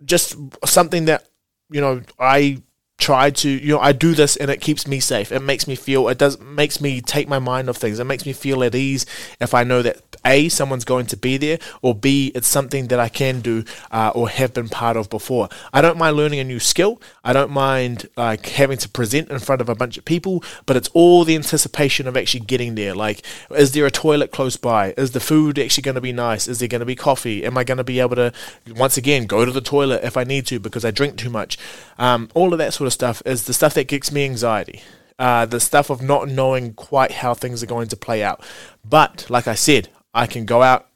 just 0.04 0.36
something 0.64 1.04
that, 1.04 1.28
you 1.70 1.80
know, 1.80 2.02
I 2.18 2.60
try 3.02 3.30
to 3.30 3.49
you 3.49 3.75
know 3.75 3.80
I 3.80 3.90
do 3.90 4.14
this 4.14 4.37
and 4.37 4.49
it 4.49 4.61
keeps 4.61 4.87
me 4.87 5.00
safe. 5.00 5.32
It 5.32 5.40
makes 5.40 5.66
me 5.66 5.75
feel 5.75 6.09
it 6.09 6.18
does 6.18 6.38
makes 6.40 6.80
me 6.80 7.00
take 7.00 7.28
my 7.28 7.40
mind 7.40 7.68
off 7.68 7.76
things. 7.76 7.99
It 7.99 8.04
makes 8.04 8.25
me 8.25 8.32
feel 8.32 8.62
at 8.62 8.75
ease 8.75 9.04
if 9.40 9.54
I 9.54 9.64
know 9.64 9.82
that 9.82 10.00
a 10.25 10.49
someone's 10.49 10.85
going 10.85 11.06
to 11.06 11.16
be 11.16 11.37
there 11.37 11.59
or 11.82 11.94
b 11.97 12.30
it's 12.35 12.47
something 12.47 12.87
that 12.88 13.00
I 13.00 13.09
can 13.09 13.40
do 13.40 13.64
uh, 13.90 14.12
or 14.14 14.28
have 14.28 14.54
been 14.54 14.68
part 14.68 14.97
of 14.97 15.11
before. 15.11 15.49
I 15.73 15.82
don't 15.82 15.99
mind 15.99 16.16
learning 16.16 16.38
a 16.38 16.44
new 16.44 16.61
skill. 16.61 17.02
I 17.25 17.32
don't 17.32 17.50
mind 17.50 18.09
like 18.16 18.47
having 18.47 18.78
to 18.78 18.88
present 18.88 19.30
in 19.30 19.38
front 19.40 19.61
of 19.61 19.68
a 19.68 19.75
bunch 19.75 19.99
of 19.99 20.04
people, 20.04 20.44
but 20.64 20.76
it's 20.76 20.88
all 20.94 21.25
the 21.25 21.35
anticipation 21.35 22.06
of 22.06 22.16
actually 22.16 22.40
getting 22.40 22.76
there. 22.76 22.94
Like, 22.94 23.23
is 23.50 23.73
there 23.73 23.87
a 23.87 23.90
toilet 23.90 24.30
close 24.30 24.56
by? 24.56 24.94
Is 24.97 25.11
the 25.11 25.21
food 25.21 25.59
actually 25.59 25.82
going 25.82 25.97
to 25.97 26.00
be 26.00 26.12
nice? 26.12 26.47
Is 26.47 26.61
there 26.61 26.68
going 26.68 26.80
to 26.80 26.87
be 26.87 26.94
coffee? 26.94 27.44
Am 27.44 27.59
I 27.59 27.64
going 27.64 27.78
to 27.78 27.85
be 27.85 27.99
able 27.99 28.16
to 28.16 28.32
once 28.76 28.97
again 28.97 29.26
go 29.26 29.44
to 29.44 29.50
the 29.50 29.61
toilet 29.61 30.04
if 30.04 30.16
I 30.16 30.23
need 30.23 30.47
to 30.47 30.61
because 30.61 30.85
I 30.85 30.92
drink 30.92 31.16
too 31.16 31.30
much? 31.30 31.59
Um, 31.99 32.28
all 32.35 32.52
of 32.52 32.59
that 32.59 32.75
sort 32.75 32.87
of 32.87 32.91
stuff 32.92 33.22
is 33.26 33.44
the 33.44 33.52
stuff 33.52 33.75
that 33.75 33.88
gives 33.88 34.12
me 34.12 34.25
anxiety. 34.25 34.80
Uh, 35.18 35.46
the 35.46 35.61
stuff 35.61 35.90
of 35.90 36.02
not 36.02 36.28
knowing 36.28 36.72
quite 36.75 37.12
how 37.12 37.34
things 37.34 37.62
are 37.62 37.66
going 37.66 37.88
to 37.88 37.96
play 37.96 38.22
out. 38.22 38.42
But 38.84 39.26
like 39.28 39.46
I 39.46 39.54
said, 39.54 39.88
I 40.14 40.26
can 40.26 40.44
go 40.44 40.62
out, 40.62 40.88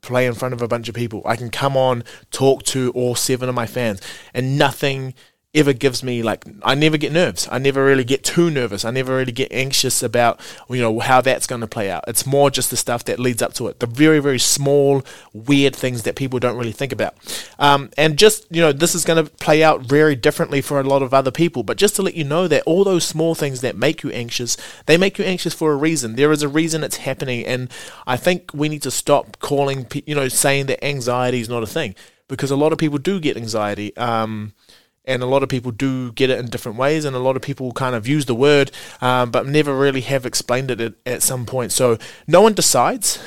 play 0.00 0.26
in 0.26 0.34
front 0.34 0.54
of 0.54 0.62
a 0.62 0.68
bunch 0.68 0.88
of 0.88 0.94
people. 0.94 1.22
I 1.24 1.36
can 1.36 1.50
come 1.50 1.76
on, 1.76 2.02
talk 2.30 2.62
to 2.64 2.90
all 2.92 3.14
seven 3.14 3.48
of 3.48 3.54
my 3.54 3.66
fans, 3.66 4.00
and 4.34 4.58
nothing 4.58 5.14
ever 5.58 5.72
gives 5.72 6.02
me 6.02 6.22
like 6.22 6.44
I 6.62 6.74
never 6.74 6.96
get 6.96 7.12
nerves. 7.12 7.48
I 7.50 7.58
never 7.58 7.84
really 7.84 8.04
get 8.04 8.24
too 8.24 8.50
nervous. 8.50 8.84
I 8.84 8.90
never 8.90 9.16
really 9.16 9.32
get 9.32 9.52
anxious 9.52 10.02
about 10.02 10.40
you 10.70 10.80
know 10.80 10.98
how 11.00 11.20
that's 11.20 11.46
going 11.46 11.60
to 11.60 11.66
play 11.66 11.90
out. 11.90 12.04
It's 12.06 12.26
more 12.26 12.50
just 12.50 12.70
the 12.70 12.76
stuff 12.76 13.04
that 13.04 13.18
leads 13.18 13.42
up 13.42 13.54
to 13.54 13.68
it. 13.68 13.80
The 13.80 13.86
very 13.86 14.20
very 14.20 14.38
small 14.38 15.02
weird 15.32 15.74
things 15.74 16.04
that 16.04 16.16
people 16.16 16.38
don't 16.38 16.56
really 16.56 16.72
think 16.72 16.92
about. 16.92 17.14
Um, 17.58 17.90
and 17.96 18.18
just 18.18 18.46
you 18.50 18.60
know 18.60 18.72
this 18.72 18.94
is 18.94 19.04
going 19.04 19.24
to 19.24 19.30
play 19.30 19.62
out 19.62 19.82
very 19.82 20.14
differently 20.14 20.60
for 20.60 20.80
a 20.80 20.84
lot 20.84 21.02
of 21.02 21.12
other 21.12 21.30
people. 21.30 21.62
But 21.62 21.76
just 21.76 21.96
to 21.96 22.02
let 22.02 22.14
you 22.14 22.24
know 22.24 22.48
that 22.48 22.62
all 22.64 22.84
those 22.84 23.04
small 23.04 23.34
things 23.34 23.60
that 23.60 23.76
make 23.76 24.02
you 24.02 24.10
anxious, 24.10 24.56
they 24.86 24.96
make 24.96 25.18
you 25.18 25.24
anxious 25.24 25.54
for 25.54 25.72
a 25.72 25.76
reason. 25.76 26.16
There 26.16 26.32
is 26.32 26.42
a 26.42 26.48
reason 26.48 26.84
it's 26.84 26.98
happening, 26.98 27.44
and 27.44 27.70
I 28.06 28.16
think 28.16 28.50
we 28.54 28.68
need 28.68 28.82
to 28.82 28.90
stop 28.90 29.38
calling 29.40 29.86
you 30.06 30.14
know 30.14 30.28
saying 30.28 30.66
that 30.66 30.84
anxiety 30.84 31.40
is 31.40 31.48
not 31.48 31.62
a 31.62 31.66
thing 31.66 31.94
because 32.28 32.50
a 32.50 32.56
lot 32.56 32.72
of 32.72 32.78
people 32.78 32.98
do 32.98 33.18
get 33.18 33.36
anxiety. 33.36 33.96
Um, 33.96 34.52
and 35.08 35.22
a 35.22 35.26
lot 35.26 35.42
of 35.42 35.48
people 35.48 35.72
do 35.72 36.12
get 36.12 36.30
it 36.30 36.38
in 36.38 36.46
different 36.46 36.78
ways, 36.78 37.04
and 37.04 37.16
a 37.16 37.18
lot 37.18 37.34
of 37.34 37.42
people 37.42 37.72
kind 37.72 37.96
of 37.96 38.06
use 38.06 38.26
the 38.26 38.34
word, 38.34 38.70
um, 39.00 39.30
but 39.30 39.46
never 39.46 39.76
really 39.76 40.02
have 40.02 40.26
explained 40.26 40.70
it 40.70 40.80
at, 40.80 40.94
at, 41.06 41.22
some 41.22 41.46
point. 41.46 41.72
So 41.72 41.98
no 42.26 42.42
one 42.42 42.52
decides. 42.52 43.18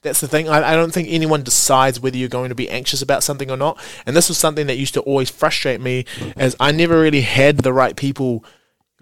That's 0.00 0.20
the 0.20 0.26
thing. 0.26 0.48
I, 0.48 0.72
I 0.72 0.74
don't 0.74 0.92
think 0.92 1.08
anyone 1.10 1.44
decides 1.44 2.00
whether 2.00 2.16
you're 2.16 2.28
going 2.28 2.48
to 2.48 2.56
be 2.56 2.68
anxious 2.68 3.02
about 3.02 3.22
something 3.22 3.50
or 3.50 3.56
not. 3.56 3.78
And 4.06 4.16
this 4.16 4.28
was 4.28 4.38
something 4.38 4.66
that 4.66 4.78
used 4.78 4.94
to 4.94 5.00
always 5.02 5.30
frustrate 5.30 5.80
me, 5.80 6.06
as 6.36 6.56
I 6.58 6.72
never 6.72 7.00
really 7.00 7.20
had 7.20 7.58
the 7.58 7.72
right 7.72 7.94
people 7.94 8.44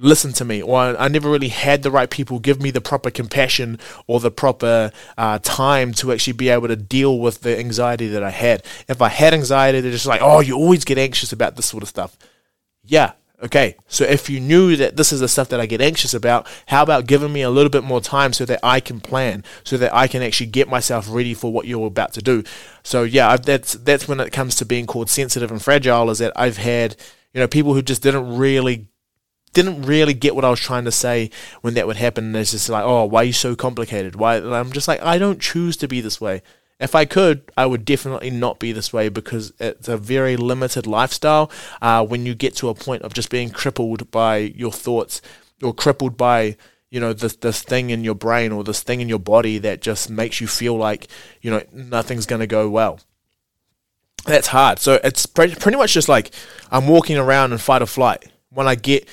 listen 0.01 0.33
to 0.35 0.45
me, 0.45 0.63
or 0.63 0.79
I 0.79 1.09
never 1.09 1.31
really 1.31 1.49
had 1.49 1.83
the 1.83 1.91
right 1.91 2.11
people 2.11 2.39
give 2.39 2.61
me 2.61 2.71
the 2.71 2.81
proper 2.81 3.11
compassion 3.11 3.79
or 4.07 4.21
the 4.21 4.31
proper 4.31 4.91
uh, 5.17 5.39
time 5.43 5.93
to 5.95 6.13
actually 6.13 6.33
be 6.35 6.49
able 6.49 6.69
to 6.69 6.77
deal 6.77 7.19
with 7.19 7.43
the 7.43 7.59
anxiety 7.59 8.09
that 8.09 8.23
I 8.23 8.31
had. 8.31 8.65
If 8.89 9.01
I 9.03 9.09
had 9.09 9.35
anxiety, 9.35 9.81
they're 9.81 9.93
just 9.93 10.07
like, 10.07 10.21
oh, 10.23 10.41
you 10.41 10.55
always 10.55 10.85
get 10.85 10.99
anxious 10.99 11.33
about 11.33 11.57
this 11.57 11.67
sort 11.67 11.83
of 11.83 11.89
stuff. 11.89 12.17
Yeah, 12.85 13.13
okay. 13.43 13.77
So 13.89 14.05
if 14.05 14.29
you 14.29 14.41
knew 14.41 14.77
that 14.77 14.97
this 14.97 15.13
is 15.13 15.21
the 15.21 15.29
stuff 15.29 15.49
that 15.51 15.61
I 15.61 15.67
get 15.67 15.81
anxious 15.81 16.15
about, 16.15 16.47
how 16.67 16.83
about 16.83 17.07
giving 17.07 17.33
me 17.33 17.43
a 17.43 17.51
little 17.51 17.71
bit 17.71 17.85
more 17.85 18.01
time 18.01 18.33
so 18.33 18.45
that 18.47 18.61
I 18.63 18.81
can 18.81 19.01
plan, 19.01 19.45
so 19.65 19.77
that 19.77 19.95
I 19.95 20.09
can 20.09 20.23
actually 20.23 20.47
get 20.47 20.69
myself 20.69 21.07
ready 21.11 21.35
for 21.35 21.53
what 21.53 21.67
you're 21.67 21.87
about 21.87 22.13
to 22.15 22.23
do. 22.23 22.43
So 22.83 23.03
yeah, 23.03 23.37
that's 23.37 23.75
that's 23.75 24.09
when 24.09 24.21
it 24.21 24.33
comes 24.33 24.57
to 24.57 24.65
being 24.65 24.87
called 24.87 25.11
sensitive 25.11 25.51
and 25.51 25.63
fragile. 25.63 26.11
Is 26.11 26.19
that 26.19 26.33
I've 26.37 26.57
had 26.57 26.97
you 27.33 27.41
know 27.41 27.49
people 27.49 27.75
who 27.75 27.83
just 27.83 28.03
didn't 28.03 28.37
really 28.37 28.89
didn't 29.53 29.83
really 29.83 30.15
get 30.15 30.35
what 30.35 30.45
I 30.45 30.51
was 30.51 30.61
trying 30.61 30.85
to 30.85 30.93
say 30.93 31.31
when 31.61 31.75
that 31.75 31.87
would 31.87 31.97
happen. 31.97 32.27
And 32.27 32.37
it's 32.37 32.53
just 32.53 32.69
like, 32.69 32.85
oh, 32.85 33.05
why 33.05 33.23
are 33.23 33.25
you 33.25 33.33
so 33.33 33.57
complicated? 33.57 34.17
Why? 34.17 34.37
And 34.37 34.55
I'm 34.55 34.73
just 34.73 34.89
like, 34.89 35.03
I 35.03 35.19
don't 35.19 35.41
choose 35.41 35.77
to 35.79 35.89
be 35.89 36.01
this 36.01 36.21
way. 36.21 36.43
If 36.79 36.95
I 36.95 37.05
could, 37.05 37.43
I 37.59 37.67
would 37.67 37.85
definitely 37.85 38.31
not 38.31 38.59
be 38.59 38.73
this 38.73 38.93
way 38.93 39.11
because 39.11 39.53
it's 39.61 39.89
a 39.89 39.99
very 39.99 40.37
limited 40.37 40.87
lifestyle. 40.87 41.51
Uh, 41.83 42.05
when 42.07 42.25
you 42.25 42.35
get 42.35 42.57
to 42.57 42.71
a 42.71 42.75
point 42.75 43.03
of 43.03 43.13
just 43.13 43.29
being 43.29 43.51
crippled 43.51 44.11
by 44.11 44.39
your 44.39 44.73
thoughts 44.73 45.21
or 45.63 45.75
crippled 45.75 46.17
by 46.17 46.57
you 46.91 46.99
know 46.99 47.13
this 47.13 47.37
this 47.37 47.63
thing 47.63 47.91
in 47.91 48.03
your 48.03 48.15
brain 48.15 48.53
or 48.53 48.65
this 48.65 48.83
thing 48.83 49.01
in 49.01 49.09
your 49.09 49.19
body 49.19 49.59
that 49.59 49.81
just 49.81 50.11
makes 50.11 50.41
you 50.41 50.47
feel 50.47 50.77
like 50.77 51.07
you 51.41 51.51
know 51.51 51.63
nothing's 51.73 52.27
going 52.27 52.41
to 52.41 52.47
go 52.47 52.69
well 52.69 52.99
that's 54.27 54.49
hard 54.49 54.79
so 54.79 54.99
it's 55.05 55.25
pretty, 55.25 55.55
pretty 55.55 55.79
much 55.79 55.93
just 55.93 56.09
like 56.09 56.33
i'm 56.71 56.89
walking 56.89 57.17
around 57.17 57.53
in 57.53 57.59
fight 57.59 57.81
or 57.81 57.87
flight 57.87 58.27
when 58.51 58.67
i 58.67 58.75
get 58.75 59.09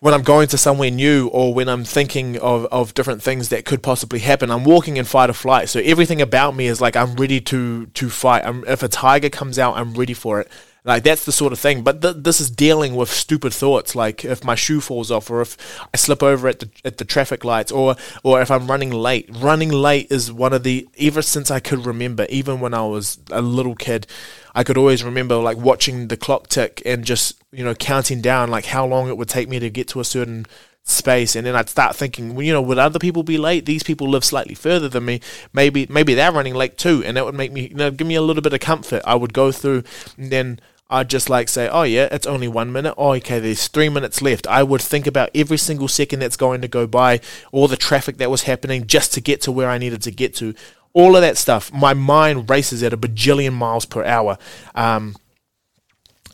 when 0.00 0.14
I'm 0.14 0.22
going 0.22 0.48
to 0.48 0.58
somewhere 0.58 0.90
new 0.90 1.28
or 1.28 1.52
when 1.52 1.68
I'm 1.68 1.84
thinking 1.84 2.38
of, 2.38 2.64
of 2.66 2.94
different 2.94 3.22
things 3.22 3.50
that 3.50 3.66
could 3.66 3.82
possibly 3.82 4.18
happen, 4.18 4.50
I'm 4.50 4.64
walking 4.64 4.96
in 4.96 5.04
fight 5.04 5.30
or 5.30 5.34
flight. 5.34 5.68
So 5.68 5.80
everything 5.80 6.22
about 6.22 6.56
me 6.56 6.66
is 6.66 6.80
like 6.80 6.96
I'm 6.96 7.14
ready 7.14 7.40
to 7.42 7.86
to 7.86 8.10
fight. 8.10 8.44
I'm, 8.44 8.64
if 8.66 8.82
a 8.82 8.88
tiger 8.88 9.28
comes 9.28 9.58
out, 9.58 9.76
I'm 9.76 9.94
ready 9.94 10.14
for 10.14 10.40
it. 10.40 10.48
Like 10.84 11.02
that's 11.02 11.24
the 11.24 11.32
sort 11.32 11.52
of 11.52 11.58
thing. 11.58 11.82
But 11.82 12.00
th- 12.00 12.16
this 12.18 12.40
is 12.40 12.50
dealing 12.50 12.96
with 12.96 13.10
stupid 13.10 13.52
thoughts, 13.52 13.94
like 13.94 14.24
if 14.24 14.44
my 14.44 14.54
shoe 14.54 14.80
falls 14.80 15.10
off, 15.10 15.30
or 15.30 15.42
if 15.42 15.56
I 15.92 15.96
slip 15.96 16.22
over 16.22 16.48
at 16.48 16.60
the 16.60 16.70
at 16.84 16.98
the 16.98 17.04
traffic 17.04 17.44
lights, 17.44 17.70
or 17.70 17.96
or 18.22 18.40
if 18.40 18.50
I'm 18.50 18.66
running 18.66 18.90
late. 18.90 19.28
Running 19.32 19.70
late 19.70 20.10
is 20.10 20.32
one 20.32 20.52
of 20.52 20.62
the 20.62 20.88
ever 20.98 21.22
since 21.22 21.50
I 21.50 21.60
could 21.60 21.84
remember, 21.84 22.26
even 22.28 22.60
when 22.60 22.74
I 22.74 22.82
was 22.86 23.18
a 23.30 23.42
little 23.42 23.74
kid, 23.74 24.06
I 24.54 24.64
could 24.64 24.78
always 24.78 25.04
remember 25.04 25.36
like 25.36 25.58
watching 25.58 26.08
the 26.08 26.16
clock 26.16 26.48
tick 26.48 26.82
and 26.86 27.04
just 27.04 27.42
you 27.52 27.64
know 27.64 27.74
counting 27.74 28.20
down 28.20 28.50
like 28.50 28.66
how 28.66 28.86
long 28.86 29.08
it 29.08 29.16
would 29.16 29.28
take 29.28 29.48
me 29.48 29.58
to 29.58 29.70
get 29.70 29.88
to 29.88 30.00
a 30.00 30.04
certain 30.04 30.46
space 30.82 31.36
and 31.36 31.46
then 31.46 31.54
I'd 31.54 31.68
start 31.68 31.94
thinking 31.94 32.34
well, 32.34 32.42
you 32.42 32.52
know 32.52 32.62
would 32.62 32.78
other 32.78 32.98
people 32.98 33.22
be 33.22 33.38
late 33.38 33.66
these 33.66 33.82
people 33.82 34.08
live 34.08 34.24
slightly 34.24 34.54
further 34.54 34.88
than 34.88 35.04
me 35.04 35.20
maybe 35.52 35.86
maybe 35.88 36.14
they're 36.14 36.32
running 36.32 36.54
late 36.54 36.78
too 36.78 37.02
and 37.04 37.16
that 37.16 37.24
would 37.24 37.34
make 37.34 37.52
me 37.52 37.68
you 37.68 37.74
know 37.74 37.90
give 37.90 38.06
me 38.06 38.14
a 38.14 38.22
little 38.22 38.42
bit 38.42 38.54
of 38.54 38.60
comfort 38.60 39.02
I 39.06 39.14
would 39.14 39.32
go 39.34 39.52
through 39.52 39.84
and 40.16 40.30
then 40.30 40.58
I'd 40.90 41.08
just 41.08 41.30
like 41.30 41.48
say, 41.48 41.68
oh 41.68 41.84
yeah, 41.84 42.08
it's 42.10 42.26
only 42.26 42.48
one 42.48 42.72
minute. 42.72 42.94
Oh, 42.98 43.14
okay, 43.14 43.38
there's 43.38 43.68
three 43.68 43.88
minutes 43.88 44.20
left. 44.20 44.46
I 44.48 44.64
would 44.64 44.82
think 44.82 45.06
about 45.06 45.30
every 45.34 45.56
single 45.56 45.88
second 45.88 46.18
that's 46.18 46.36
going 46.36 46.60
to 46.62 46.68
go 46.68 46.86
by, 46.86 47.20
all 47.52 47.68
the 47.68 47.76
traffic 47.76 48.16
that 48.16 48.30
was 48.30 48.42
happening 48.42 48.86
just 48.86 49.14
to 49.14 49.20
get 49.20 49.40
to 49.42 49.52
where 49.52 49.70
I 49.70 49.78
needed 49.78 50.02
to 50.02 50.10
get 50.10 50.34
to. 50.36 50.54
All 50.92 51.14
of 51.14 51.22
that 51.22 51.38
stuff. 51.38 51.72
My 51.72 51.94
mind 51.94 52.50
races 52.50 52.82
at 52.82 52.92
a 52.92 52.96
bajillion 52.96 53.52
miles 53.52 53.84
per 53.86 54.04
hour. 54.04 54.36
Um, 54.74 55.14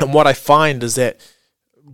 and 0.00 0.14
what 0.14 0.26
I 0.26 0.32
find 0.32 0.82
is 0.82 0.94
that 0.94 1.20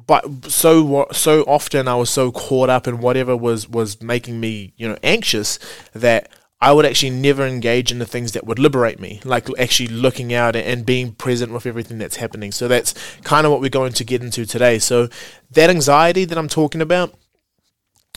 but 0.07 0.45
so 0.51 1.07
so 1.13 1.43
often 1.43 1.87
I 1.87 1.95
was 1.95 2.11
so 2.11 2.33
caught 2.33 2.69
up 2.69 2.89
in 2.89 2.99
whatever 2.99 3.37
was 3.37 3.69
was 3.69 4.03
making 4.03 4.41
me 4.41 4.73
you 4.77 4.89
know 4.89 4.97
anxious 5.03 5.59
that 5.93 6.29
I 6.63 6.71
would 6.71 6.87
actually 6.87 7.11
never 7.11 7.45
engage 7.45 7.91
in 7.91 7.99
the 7.99 8.07
things 8.07 8.31
that 8.33 8.47
would 8.47 8.61
liberate 8.61 9.01
me, 9.01 9.21
like 9.25 9.49
actually 9.59 9.89
looking 9.89 10.33
out 10.33 10.55
and 10.55 10.87
being 10.87 11.11
present 11.11 11.53
with 11.53 11.67
everything 11.67 11.99
that's 11.99 12.17
happening. 12.17 12.53
So 12.53 12.69
that's 12.69 12.95
kind 13.25 13.45
of 13.45 13.51
what 13.51 13.61
we're 13.61 13.69
going 13.69 13.95
to 13.95 14.05
get 14.05 14.23
into 14.23 14.47
today. 14.47 14.79
So 14.79 15.09
that 15.51 15.71
anxiety 15.71 16.25
that 16.25 16.39
I'm 16.39 16.47
talking 16.47 16.81
about, 16.81 17.15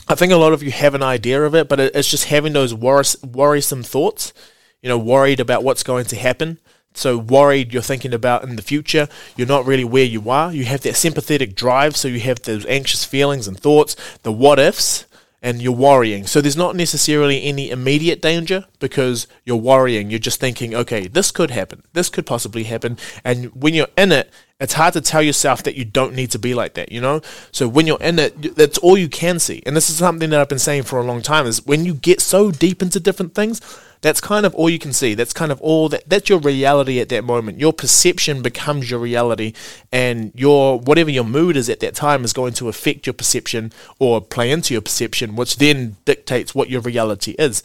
I 0.06 0.14
think 0.14 0.32
a 0.32 0.36
lot 0.36 0.52
of 0.52 0.62
you 0.62 0.70
have 0.70 0.94
an 0.94 1.02
idea 1.02 1.42
of 1.42 1.56
it, 1.56 1.68
but 1.68 1.80
it's 1.80 2.08
just 2.08 2.26
having 2.26 2.52
those 2.52 2.72
worrisome 2.72 3.82
thoughts, 3.82 4.32
you 4.80 4.88
know, 4.88 4.96
worried 4.96 5.40
about 5.40 5.64
what's 5.64 5.82
going 5.82 6.04
to 6.04 6.16
happen. 6.16 6.60
So 6.94 7.18
worried 7.18 7.72
you're 7.72 7.82
thinking 7.82 8.14
about 8.14 8.44
in 8.44 8.54
the 8.54 8.62
future, 8.62 9.08
you're 9.36 9.48
not 9.48 9.66
really 9.66 9.82
where 9.82 10.04
you 10.04 10.30
are. 10.30 10.52
You 10.52 10.66
have 10.66 10.82
that 10.82 10.94
sympathetic 10.94 11.56
drive, 11.56 11.96
so 11.96 12.06
you 12.06 12.20
have 12.20 12.42
those 12.42 12.64
anxious 12.66 13.04
feelings 13.04 13.48
and 13.48 13.58
thoughts, 13.58 13.96
the 14.22 14.30
what 14.30 14.60
ifs 14.60 15.04
and 15.46 15.62
you're 15.62 15.70
worrying. 15.70 16.26
So 16.26 16.40
there's 16.40 16.56
not 16.56 16.74
necessarily 16.74 17.44
any 17.44 17.70
immediate 17.70 18.20
danger 18.20 18.64
because 18.80 19.28
you're 19.44 19.54
worrying. 19.54 20.10
You're 20.10 20.18
just 20.18 20.40
thinking, 20.40 20.74
okay, 20.74 21.06
this 21.06 21.30
could 21.30 21.52
happen. 21.52 21.84
This 21.92 22.08
could 22.08 22.26
possibly 22.26 22.64
happen. 22.64 22.98
And 23.22 23.54
when 23.54 23.72
you're 23.72 23.86
in 23.96 24.10
it, 24.10 24.28
it's 24.58 24.72
hard 24.72 24.94
to 24.94 25.00
tell 25.00 25.22
yourself 25.22 25.62
that 25.62 25.76
you 25.76 25.84
don't 25.84 26.16
need 26.16 26.32
to 26.32 26.40
be 26.40 26.52
like 26.52 26.74
that, 26.74 26.90
you 26.90 27.00
know? 27.00 27.20
So 27.52 27.68
when 27.68 27.86
you're 27.86 28.02
in 28.02 28.18
it, 28.18 28.56
that's 28.56 28.78
all 28.78 28.98
you 28.98 29.08
can 29.08 29.38
see. 29.38 29.62
And 29.64 29.76
this 29.76 29.88
is 29.88 29.98
something 29.98 30.30
that 30.30 30.40
I've 30.40 30.48
been 30.48 30.58
saying 30.58 30.82
for 30.82 30.98
a 30.98 31.04
long 31.04 31.22
time 31.22 31.46
is 31.46 31.64
when 31.64 31.84
you 31.84 31.94
get 31.94 32.20
so 32.20 32.50
deep 32.50 32.82
into 32.82 32.98
different 32.98 33.36
things, 33.36 33.60
that's 34.00 34.20
kind 34.20 34.46
of 34.46 34.54
all 34.54 34.70
you 34.70 34.78
can 34.78 34.92
see. 34.92 35.14
That's 35.14 35.32
kind 35.32 35.50
of 35.50 35.60
all 35.60 35.88
that 35.88 36.08
that's 36.08 36.28
your 36.28 36.38
reality 36.38 37.00
at 37.00 37.08
that 37.08 37.24
moment. 37.24 37.58
Your 37.58 37.72
perception 37.72 38.42
becomes 38.42 38.90
your 38.90 39.00
reality 39.00 39.52
and 39.92 40.32
your 40.34 40.78
whatever 40.78 41.10
your 41.10 41.24
mood 41.24 41.56
is 41.56 41.68
at 41.68 41.80
that 41.80 41.94
time 41.94 42.24
is 42.24 42.32
going 42.32 42.52
to 42.54 42.68
affect 42.68 43.06
your 43.06 43.14
perception 43.14 43.72
or 43.98 44.20
play 44.20 44.50
into 44.50 44.74
your 44.74 44.82
perception, 44.82 45.36
which 45.36 45.56
then 45.56 45.96
dictates 46.04 46.54
what 46.54 46.70
your 46.70 46.80
reality 46.80 47.34
is. 47.38 47.62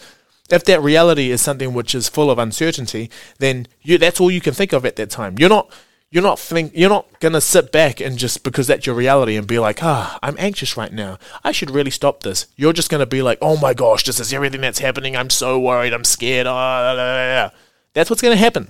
If 0.50 0.66
that 0.66 0.82
reality 0.82 1.32
is 1.32 1.42
something 1.42 1.74
which 1.74 1.96
is 1.96 2.10
full 2.10 2.30
of 2.30 2.38
uncertainty, 2.38 3.10
then 3.40 3.68
you 3.82 3.98
that's 3.98 4.20
all 4.20 4.32
you 4.32 4.42
can 4.42 4.54
think 4.54 4.74
of 4.74 4.86
at 4.86 4.96
that 4.98 5.10
time. 5.10 5.36
You're 5.38 5.50
not 5.50 5.72
you're 6.12 6.22
not 6.22 6.38
think 6.38 6.74
you're 6.76 6.90
not 6.90 7.20
gonna 7.22 7.40
sit 7.40 7.72
back 7.72 8.02
and 8.02 8.18
just 8.18 8.44
because 8.44 8.68
that's 8.68 8.86
your 8.86 8.96
reality 8.96 9.38
and 9.38 9.48
be 9.48 9.60
like, 9.60 9.82
ah, 9.82 10.20
I'm 10.22 10.36
anxious 10.38 10.76
right 10.76 10.92
now. 10.92 11.18
I 11.42 11.54
should 11.54 11.72
really 11.72 11.90
stop 11.90 12.22
this. 12.22 12.48
You're 12.58 12.74
just 12.74 12.90
gonna 12.90 13.06
be 13.06 13.22
like, 13.22 13.38
oh 13.42 13.56
my 13.58 13.74
gosh, 13.74 14.04
this 14.04 14.20
is 14.20 14.34
everything 14.34 14.60
that's 14.60 14.80
happening. 14.80 15.16
I'm 15.16 15.30
so 15.30 15.58
worried. 15.58 15.94
I'm 15.94 16.04
scared. 16.04 16.48
Oh, 16.48 17.50
that's 17.94 18.10
what's 18.10 18.22
gonna 18.22 18.36
happen, 18.36 18.68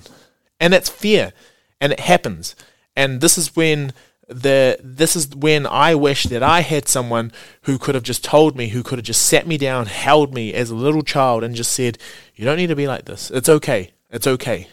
and 0.60 0.72
that's 0.72 0.90
fear, 0.90 1.34
and 1.82 1.92
it 1.92 2.02
happens. 2.02 2.56
And 2.96 3.22
this 3.22 3.40
is 3.40 3.56
when 3.56 3.94
the 4.28 4.78
this 4.84 5.16
is 5.16 5.36
when 5.36 5.66
I 5.66 5.96
wish 5.96 6.26
that 6.26 6.44
I 6.44 6.62
had 6.62 6.88
someone 6.88 7.32
who 7.64 7.80
could 7.80 7.96
have 7.96 8.04
just 8.04 8.24
told 8.24 8.56
me, 8.56 8.68
who 8.68 8.84
could 8.84 9.00
have 9.00 9.06
just 9.06 9.26
sat 9.26 9.48
me 9.48 9.58
down, 9.58 9.88
held 9.88 10.32
me 10.32 10.54
as 10.54 10.70
a 10.70 10.76
little 10.76 11.02
child, 11.02 11.44
and 11.44 11.56
just 11.56 11.74
said, 11.74 11.98
you 12.36 12.46
don't 12.46 12.58
need 12.58 12.68
to 12.68 12.76
be 12.76 12.88
like 12.88 13.06
this. 13.06 13.32
It's 13.32 13.50
okay. 13.50 13.94
It's 14.12 14.28
okay 14.28 14.68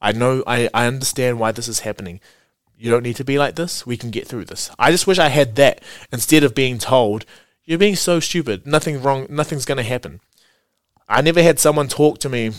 I 0.00 0.12
know, 0.12 0.42
I, 0.46 0.68
I 0.74 0.86
understand 0.86 1.38
why 1.38 1.52
this 1.52 1.68
is 1.68 1.80
happening. 1.80 2.20
You 2.78 2.90
don't 2.90 3.02
need 3.02 3.16
to 3.16 3.24
be 3.24 3.38
like 3.38 3.54
this. 3.54 3.86
We 3.86 3.96
can 3.96 4.10
get 4.10 4.26
through 4.26 4.44
this. 4.44 4.70
I 4.78 4.90
just 4.90 5.06
wish 5.06 5.18
I 5.18 5.28
had 5.28 5.56
that 5.56 5.82
instead 6.12 6.44
of 6.44 6.54
being 6.54 6.78
told, 6.78 7.24
you're 7.64 7.78
being 7.78 7.96
so 7.96 8.20
stupid. 8.20 8.66
Nothing 8.66 9.02
wrong. 9.02 9.26
Nothing's 9.30 9.64
going 9.64 9.78
to 9.78 9.82
happen. 9.82 10.20
I 11.08 11.22
never 11.22 11.42
had 11.42 11.58
someone 11.58 11.88
talk 11.88 12.18
to 12.18 12.28
me 12.28 12.52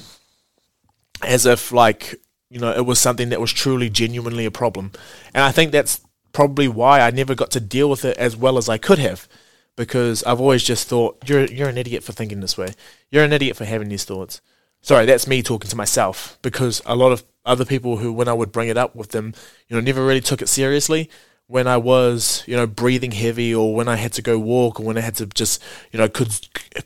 as 1.22 1.46
if 1.46 1.72
like, 1.72 2.16
you 2.50 2.60
know, 2.60 2.72
it 2.72 2.86
was 2.86 3.00
something 3.00 3.30
that 3.30 3.42
was 3.42 3.54
truly 3.54 3.90
genuinely 3.90 4.46
a 4.46 4.52
problem. 4.52 4.92
And 5.34 5.44
I 5.44 5.52
think 5.52 5.72
that's 5.72 6.02
probably 6.32 6.68
why 6.68 7.02
I 7.02 7.12
never 7.12 7.36
got 7.36 7.52
to 7.52 7.60
deal 7.60 7.90
with 7.90 8.06
it 8.06 8.18
as 8.18 8.36
well 8.36 8.58
as 8.58 8.70
I 8.70 8.78
could 8.78 9.00
have 9.00 9.28
because 9.76 10.24
I've 10.24 10.42
always 10.42 10.64
just 10.64 10.88
thought 10.90 11.18
you're 11.26 11.46
you're 11.46 11.70
an 11.70 11.78
idiot 11.78 12.04
for 12.04 12.12
thinking 12.12 12.42
this 12.42 12.58
way. 12.58 12.74
You're 13.10 13.24
an 13.24 13.34
idiot 13.34 13.56
for 13.56 13.66
having 13.66 13.90
these 13.90 14.04
thoughts. 14.04 14.42
Sorry, 14.88 15.06
that's 15.06 15.28
me 15.28 15.44
talking 15.44 15.70
to 15.70 15.76
myself 15.76 16.40
because 16.42 16.82
a 16.86 16.96
lot 16.96 17.12
of 17.12 17.26
other 17.44 17.66
people 17.66 17.98
who, 17.98 18.14
when 18.14 18.30
I 18.30 18.34
would 18.34 18.54
bring 18.54 18.70
it 18.70 18.78
up 18.78 18.96
with 18.96 19.10
them, 19.10 19.34
you 19.68 19.76
know, 19.76 19.82
never 19.82 20.06
really 20.06 20.22
took 20.22 20.42
it 20.42 20.48
seriously. 20.48 21.10
when 21.48 21.66
I 21.66 21.78
was, 21.78 22.44
you 22.46 22.56
know, 22.56 22.68
breathing 22.68 23.12
heavy 23.12 23.56
or 23.56 23.74
when 23.74 23.88
I 23.88 23.96
had 23.96 24.14
to 24.14 24.22
go 24.22 24.38
walk 24.38 24.80
or 24.80 24.84
when 24.84 24.98
I 24.98 25.02
had 25.02 25.16
to 25.16 25.26
just, 25.26 25.64
you 25.92 26.00
know, 26.00 26.10
could 26.10 26.32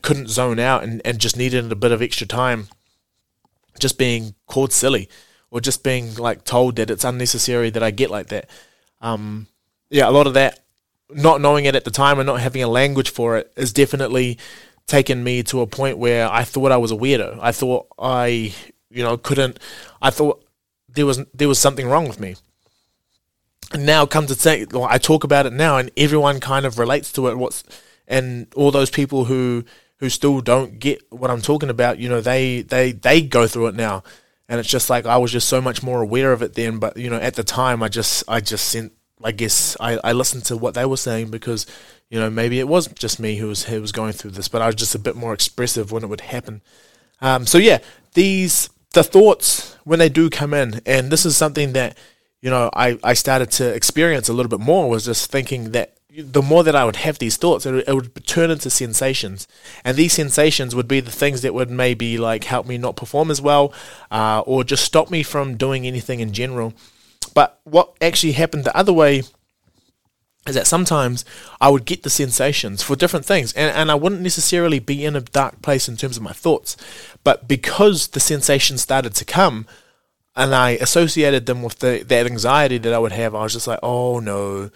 couldn't 0.03 0.29
zone 0.29 0.59
out 0.59 0.83
and, 0.83 1.01
and 1.03 1.19
just 1.19 1.35
needed 1.35 1.71
a 1.71 1.75
bit 1.75 1.91
of 1.91 2.01
extra 2.01 2.27
time, 2.27 2.67
just 3.79 3.97
being 3.97 4.35
called 4.45 4.71
silly 4.71 5.09
or 5.49 5.59
just 5.59 5.83
being 5.83 6.15
like 6.15 6.43
told 6.43 6.75
that 6.75 6.91
it's 6.91 7.03
unnecessary 7.03 7.71
that 7.71 7.83
I 7.83 7.91
get 7.91 8.11
like 8.11 8.27
that. 8.27 8.49
Um, 9.01 9.47
yeah, 9.89 10.07
a 10.07 10.11
lot 10.11 10.27
of 10.27 10.35
that, 10.35 10.59
not 11.09 11.41
knowing 11.41 11.65
it 11.65 11.75
at 11.75 11.83
the 11.83 11.91
time 11.91 12.19
and 12.19 12.27
not 12.27 12.39
having 12.39 12.63
a 12.63 12.67
language 12.67 13.09
for 13.09 13.37
it, 13.37 13.51
is 13.57 13.73
definitely 13.73 14.37
taken 14.87 15.23
me 15.23 15.43
to 15.43 15.61
a 15.61 15.67
point 15.67 15.97
where 15.97 16.29
I 16.31 16.43
thought 16.43 16.71
I 16.71 16.77
was 16.77 16.91
a 16.91 16.95
weirdo. 16.95 17.39
I 17.41 17.51
thought 17.51 17.87
I, 17.99 18.53
you 18.89 19.03
know, 19.03 19.17
couldn't. 19.17 19.59
I 20.01 20.09
thought 20.09 20.43
there 20.89 21.05
was 21.05 21.23
there 21.33 21.47
was 21.47 21.59
something 21.59 21.87
wrong 21.87 22.07
with 22.07 22.19
me 22.19 22.35
And 23.73 23.85
now 23.85 24.05
come 24.05 24.27
to 24.27 24.67
well, 24.71 24.83
I 24.83 24.97
talk 24.97 25.23
about 25.23 25.45
it 25.45 25.53
now, 25.53 25.77
and 25.77 25.91
everyone 25.95 26.39
kind 26.39 26.65
of 26.65 26.77
relates 26.77 27.11
to 27.13 27.27
it. 27.27 27.37
What's 27.37 27.63
and 28.07 28.47
all 28.55 28.71
those 28.71 28.89
people 28.89 29.25
who 29.25 29.63
who 29.97 30.09
still 30.09 30.41
don't 30.41 30.79
get 30.79 31.01
what 31.11 31.31
I'm 31.31 31.41
talking 31.41 31.69
about, 31.69 31.97
you 31.99 32.09
know, 32.09 32.19
they 32.21 32.63
they 32.63 32.91
they 32.91 33.21
go 33.21 33.47
through 33.47 33.67
it 33.67 33.75
now, 33.75 34.03
and 34.49 34.59
it's 34.59 34.69
just 34.69 34.89
like 34.89 35.05
I 35.05 35.17
was 35.17 35.31
just 35.31 35.47
so 35.47 35.61
much 35.61 35.81
more 35.83 36.01
aware 36.01 36.33
of 36.33 36.41
it 36.41 36.53
then. 36.55 36.79
But 36.79 36.97
you 36.97 37.09
know, 37.09 37.17
at 37.17 37.35
the 37.35 37.43
time, 37.45 37.81
I 37.81 37.87
just 37.87 38.23
I 38.27 38.41
just 38.41 38.67
sent. 38.67 38.91
I 39.23 39.31
guess 39.31 39.77
I, 39.79 39.99
I 40.03 40.11
listened 40.13 40.45
to 40.45 40.57
what 40.57 40.73
they 40.73 40.85
were 40.85 40.97
saying 40.97 41.31
because 41.31 41.65
you 42.09 42.19
know 42.19 42.29
maybe 42.29 42.59
it 42.59 42.67
was 42.67 42.87
just 42.87 43.19
me 43.19 43.37
who 43.37 43.47
was 43.47 43.65
who 43.65 43.81
was 43.81 43.91
going 43.91 44.13
through 44.13 44.31
this, 44.31 44.47
but 44.47 44.61
I 44.61 44.67
was 44.67 44.75
just 44.75 44.95
a 44.95 44.99
bit 44.99 45.15
more 45.15 45.33
expressive 45.33 45.91
when 45.91 46.03
it 46.03 46.07
would 46.07 46.21
happen. 46.21 46.61
Um, 47.21 47.45
so 47.45 47.57
yeah, 47.57 47.79
these 48.13 48.69
the 48.93 49.03
thoughts 49.03 49.77
when 49.83 49.99
they 49.99 50.09
do 50.09 50.29
come 50.29 50.53
in, 50.53 50.81
and 50.85 51.11
this 51.11 51.25
is 51.25 51.37
something 51.37 51.73
that 51.73 51.97
you 52.41 52.49
know, 52.49 52.69
I, 52.73 52.97
I 53.03 53.13
started 53.13 53.51
to 53.51 53.73
experience 53.73 54.27
a 54.27 54.33
little 54.33 54.49
bit 54.49 54.59
more 54.59 54.89
was 54.89 55.05
just 55.05 55.31
thinking 55.31 55.71
that 55.71 55.93
the 56.17 56.41
more 56.41 56.63
that 56.63 56.75
I 56.75 56.83
would 56.83 56.97
have 56.97 57.19
these 57.19 57.37
thoughts, 57.37 57.65
it 57.65 57.71
would, 57.71 57.87
it 57.87 57.93
would 57.93 58.27
turn 58.27 58.51
into 58.51 58.69
sensations, 58.69 59.47
and 59.85 59.95
these 59.95 60.11
sensations 60.11 60.75
would 60.75 60.87
be 60.87 60.99
the 60.99 61.11
things 61.11 61.41
that 61.43 61.53
would 61.53 61.69
maybe 61.69 62.17
like 62.17 62.43
help 62.43 62.65
me 62.65 62.77
not 62.77 62.97
perform 62.97 63.31
as 63.31 63.41
well, 63.41 63.73
uh, 64.09 64.41
or 64.45 64.63
just 64.63 64.83
stop 64.83 65.09
me 65.09 65.23
from 65.23 65.55
doing 65.55 65.87
anything 65.87 66.19
in 66.19 66.33
general. 66.33 66.73
But 67.33 67.59
what 67.63 67.93
actually 68.01 68.33
happened 68.33 68.63
the 68.63 68.75
other 68.75 68.93
way 68.93 69.23
is 70.47 70.55
that 70.55 70.67
sometimes 70.67 71.23
I 71.59 71.69
would 71.69 71.85
get 71.85 72.03
the 72.03 72.09
sensations 72.09 72.81
for 72.81 72.95
different 72.95 73.25
things, 73.25 73.53
and, 73.53 73.75
and 73.75 73.91
I 73.91 73.95
wouldn't 73.95 74.21
necessarily 74.21 74.79
be 74.79 75.05
in 75.05 75.15
a 75.15 75.21
dark 75.21 75.61
place 75.61 75.87
in 75.87 75.97
terms 75.97 76.17
of 76.17 76.23
my 76.23 76.33
thoughts, 76.33 76.75
but 77.23 77.47
because 77.47 78.09
the 78.09 78.19
sensations 78.19 78.81
started 78.81 79.13
to 79.15 79.25
come, 79.25 79.67
and 80.35 80.55
I 80.55 80.71
associated 80.71 81.45
them 81.45 81.61
with 81.61 81.79
the, 81.79 82.03
that 82.07 82.25
anxiety 82.25 82.77
that 82.79 82.93
I 82.93 82.99
would 82.99 83.11
have. 83.11 83.35
I 83.35 83.43
was 83.43 83.53
just 83.53 83.67
like, 83.67 83.79
oh 83.83 84.19
no, 84.19 84.69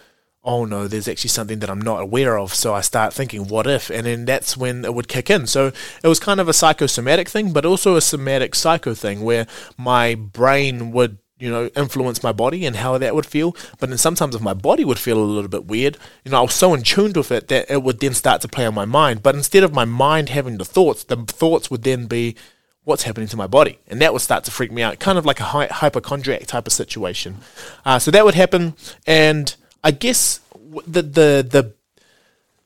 oh 0.44 0.64
no, 0.64 0.86
there's 0.86 1.08
actually 1.08 1.30
something 1.30 1.60
that 1.60 1.70
I'm 1.70 1.80
not 1.80 2.02
aware 2.02 2.38
of. 2.38 2.54
So 2.54 2.74
I 2.74 2.80
start 2.82 3.14
thinking, 3.14 3.48
what 3.48 3.66
if? 3.66 3.90
And 3.90 4.06
then 4.06 4.26
that's 4.26 4.56
when 4.56 4.84
it 4.84 4.94
would 4.94 5.08
kick 5.08 5.30
in. 5.30 5.46
So 5.46 5.72
it 6.02 6.08
was 6.08 6.20
kind 6.20 6.40
of 6.40 6.48
a 6.48 6.52
psychosomatic 6.52 7.28
thing, 7.28 7.52
but 7.52 7.64
also 7.64 7.96
a 7.96 8.00
somatic 8.00 8.54
psycho 8.54 8.94
thing 8.94 9.22
where 9.22 9.46
my 9.76 10.14
brain 10.14 10.92
would 10.92 11.18
you 11.38 11.50
know, 11.50 11.68
influence 11.76 12.22
my 12.22 12.32
body 12.32 12.64
and 12.64 12.76
how 12.76 12.96
that 12.98 13.14
would 13.14 13.26
feel. 13.26 13.54
But 13.78 13.88
then 13.88 13.98
sometimes 13.98 14.34
if 14.34 14.40
my 14.40 14.54
body 14.54 14.84
would 14.84 14.98
feel 14.98 15.18
a 15.18 15.24
little 15.24 15.50
bit 15.50 15.66
weird, 15.66 15.98
you 16.24 16.30
know, 16.30 16.38
I 16.38 16.42
was 16.42 16.54
so 16.54 16.72
in 16.74 16.82
tune 16.82 17.12
with 17.12 17.30
it 17.30 17.48
that 17.48 17.70
it 17.70 17.82
would 17.82 18.00
then 18.00 18.14
start 18.14 18.40
to 18.42 18.48
play 18.48 18.66
on 18.66 18.74
my 18.74 18.86
mind. 18.86 19.22
But 19.22 19.34
instead 19.34 19.62
of 19.62 19.74
my 19.74 19.84
mind 19.84 20.30
having 20.30 20.58
the 20.58 20.64
thoughts, 20.64 21.04
the 21.04 21.16
thoughts 21.16 21.70
would 21.70 21.82
then 21.82 22.06
be 22.06 22.36
what's 22.84 23.02
happening 23.02 23.26
to 23.26 23.36
my 23.36 23.48
body, 23.48 23.80
and 23.88 24.00
that 24.00 24.12
would 24.12 24.22
start 24.22 24.44
to 24.44 24.50
freak 24.50 24.70
me 24.70 24.80
out, 24.80 25.00
kind 25.00 25.18
of 25.18 25.26
like 25.26 25.40
a 25.40 25.44
hy- 25.44 25.66
hypochondriac 25.66 26.46
type 26.46 26.68
of 26.68 26.72
situation. 26.72 27.38
Uh, 27.84 27.98
so 27.98 28.12
that 28.12 28.24
would 28.24 28.36
happen, 28.36 28.74
and 29.06 29.56
I 29.82 29.90
guess 29.90 30.40
the 30.86 31.02
the 31.02 31.46
the 31.50 31.72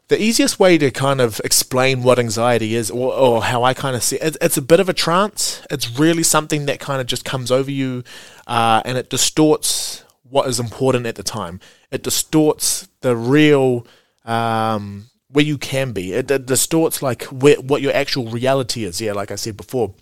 the 0.09 0.21
easiest 0.21 0.59
way 0.59 0.77
to 0.77 0.91
kind 0.91 1.21
of 1.21 1.41
explain 1.45 2.03
what 2.03 2.19
anxiety 2.19 2.75
is, 2.75 2.91
or, 2.91 3.15
or 3.15 3.45
how 3.45 3.62
I 3.62 3.73
kind 3.73 3.95
of 3.97 4.03
see 4.03 4.17
it, 4.17 4.37
it's 4.43 4.57
a 4.57 4.62
bit 4.62 4.81
of 4.81 4.89
a 4.89 4.93
trance. 4.93 5.62
It's 5.71 5.99
really 5.99 6.25
something 6.25 6.67
that 6.67 6.81
kind 6.81 7.00
of 7.00 7.07
just 7.07 7.25
comes 7.25 7.50
over 7.50 7.71
you, 7.71 8.03
uh, 8.50 8.83
and 8.85 8.99
it 8.99 9.09
distorts 9.09 10.04
what 10.28 10.47
is 10.47 10.61
important 10.61 11.07
at 11.07 11.14
the 11.14 11.23
time. 11.23 11.61
It 11.90 12.02
distorts 12.02 12.88
the 13.00 13.16
real. 13.16 13.87
Um, 14.26 15.07
where 15.33 15.45
you 15.45 15.59
can 15.59 15.92
be. 15.92 16.12
It, 16.12 16.30
it 16.30 16.47
distorts 16.47 17.02
like 17.02 17.25
where, 17.25 17.57
what 17.57 17.83
your 17.83 17.95
actual 17.95 18.26
reality 18.26 18.84
is. 18.84 19.00
Yeah, 19.00 19.13
like 19.13 19.30
I 19.30 19.36
said 19.36 19.56
before. 19.56 19.95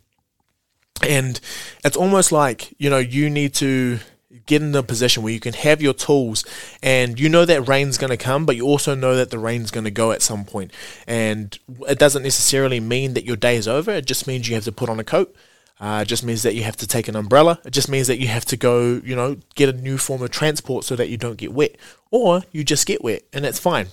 And 1.06 1.40
it's 1.84 1.96
almost 1.96 2.32
like, 2.32 2.74
you 2.78 2.90
know, 2.90 2.98
you 2.98 3.30
need 3.30 3.54
to 3.54 3.98
get 4.46 4.62
in 4.62 4.74
a 4.74 4.82
position 4.82 5.22
where 5.22 5.32
you 5.32 5.40
can 5.40 5.52
have 5.52 5.80
your 5.80 5.94
tools 5.94 6.44
and 6.82 7.20
you 7.20 7.28
know 7.28 7.44
that 7.44 7.68
rain's 7.68 7.98
going 7.98 8.10
to 8.10 8.16
come, 8.16 8.46
but 8.46 8.56
you 8.56 8.64
also 8.64 8.94
know 8.94 9.14
that 9.14 9.30
the 9.30 9.38
rain's 9.38 9.70
going 9.70 9.84
to 9.84 9.90
go 9.90 10.10
at 10.10 10.22
some 10.22 10.44
point. 10.44 10.72
And 11.06 11.56
it 11.88 11.98
doesn't 11.98 12.22
necessarily 12.22 12.80
mean 12.80 13.14
that 13.14 13.24
your 13.24 13.36
day 13.36 13.56
is 13.56 13.68
over, 13.68 13.92
it 13.92 14.06
just 14.06 14.26
means 14.26 14.48
you 14.48 14.54
have 14.54 14.64
to 14.64 14.72
put 14.72 14.88
on 14.88 14.98
a 14.98 15.04
coat. 15.04 15.34
Uh, 15.80 16.00
it 16.02 16.08
just 16.08 16.24
means 16.24 16.42
that 16.42 16.54
you 16.54 16.64
have 16.64 16.76
to 16.76 16.86
take 16.86 17.08
an 17.08 17.14
umbrella. 17.16 17.60
It 17.64 17.70
just 17.70 17.88
means 17.88 18.08
that 18.08 18.18
you 18.18 18.26
have 18.28 18.44
to 18.46 18.56
go, 18.56 19.00
you 19.04 19.14
know, 19.14 19.36
get 19.54 19.68
a 19.68 19.72
new 19.72 19.96
form 19.96 20.22
of 20.22 20.30
transport 20.30 20.84
so 20.84 20.96
that 20.96 21.08
you 21.08 21.16
don't 21.16 21.36
get 21.36 21.52
wet. 21.52 21.76
Or 22.10 22.42
you 22.50 22.64
just 22.64 22.86
get 22.86 23.04
wet 23.04 23.22
and 23.32 23.44
that's 23.44 23.60
fine. 23.60 23.88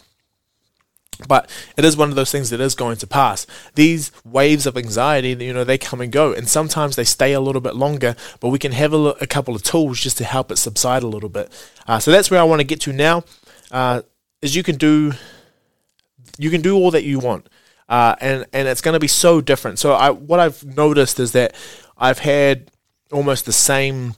But 1.28 1.50
it 1.78 1.86
is 1.86 1.96
one 1.96 2.10
of 2.10 2.16
those 2.16 2.32
things 2.32 2.50
that 2.50 2.60
is 2.60 2.76
going 2.76 2.98
to 2.98 3.08
pass. 3.08 3.48
These 3.76 4.12
waves 4.26 4.66
of 4.66 4.78
anxiety, 4.78 5.30
you 5.30 5.54
know, 5.54 5.64
they 5.64 5.78
come 5.78 6.02
and 6.02 6.12
go, 6.12 6.34
and 6.34 6.48
sometimes 6.48 6.96
they 6.96 7.04
stay 7.04 7.34
a 7.34 7.40
little 7.40 7.62
bit 7.62 7.76
longer. 7.76 8.16
But 8.40 8.50
we 8.50 8.60
can 8.60 8.74
have 8.74 8.94
a, 8.94 9.14
couple 9.28 9.56
of 9.56 9.64
tools 9.64 10.00
just 10.02 10.18
to 10.18 10.26
help 10.26 10.52
it 10.52 10.58
subside 10.58 11.04
a 11.04 11.08
little 11.08 11.30
bit. 11.30 11.52
Uh, 11.88 12.00
so 12.00 12.12
that's 12.12 12.30
where 12.30 12.40
I 12.40 12.44
want 12.44 12.60
to 12.60 12.68
get 12.68 12.82
to 12.82 12.94
now. 12.94 13.24
Uh, 13.72 14.02
is 14.42 14.56
you 14.56 14.64
can 14.64 14.76
do, 14.76 15.14
you 16.38 16.50
can 16.50 16.62
do 16.62 16.76
all 16.76 16.92
that 16.92 17.04
you 17.04 17.20
want, 17.20 17.48
uh, 17.90 18.16
and 18.20 18.46
and 18.54 18.68
it's 18.68 18.82
going 18.82 18.94
to 18.94 19.00
be 19.00 19.08
so 19.08 19.42
different. 19.42 19.80
So 19.80 19.94
I, 19.94 20.10
what 20.10 20.40
I've 20.40 20.64
noticed 20.64 21.20
is 21.20 21.32
that 21.34 21.56
I've 21.98 22.20
had 22.20 22.72
almost 23.12 23.46
the 23.46 23.54
same 23.54 24.16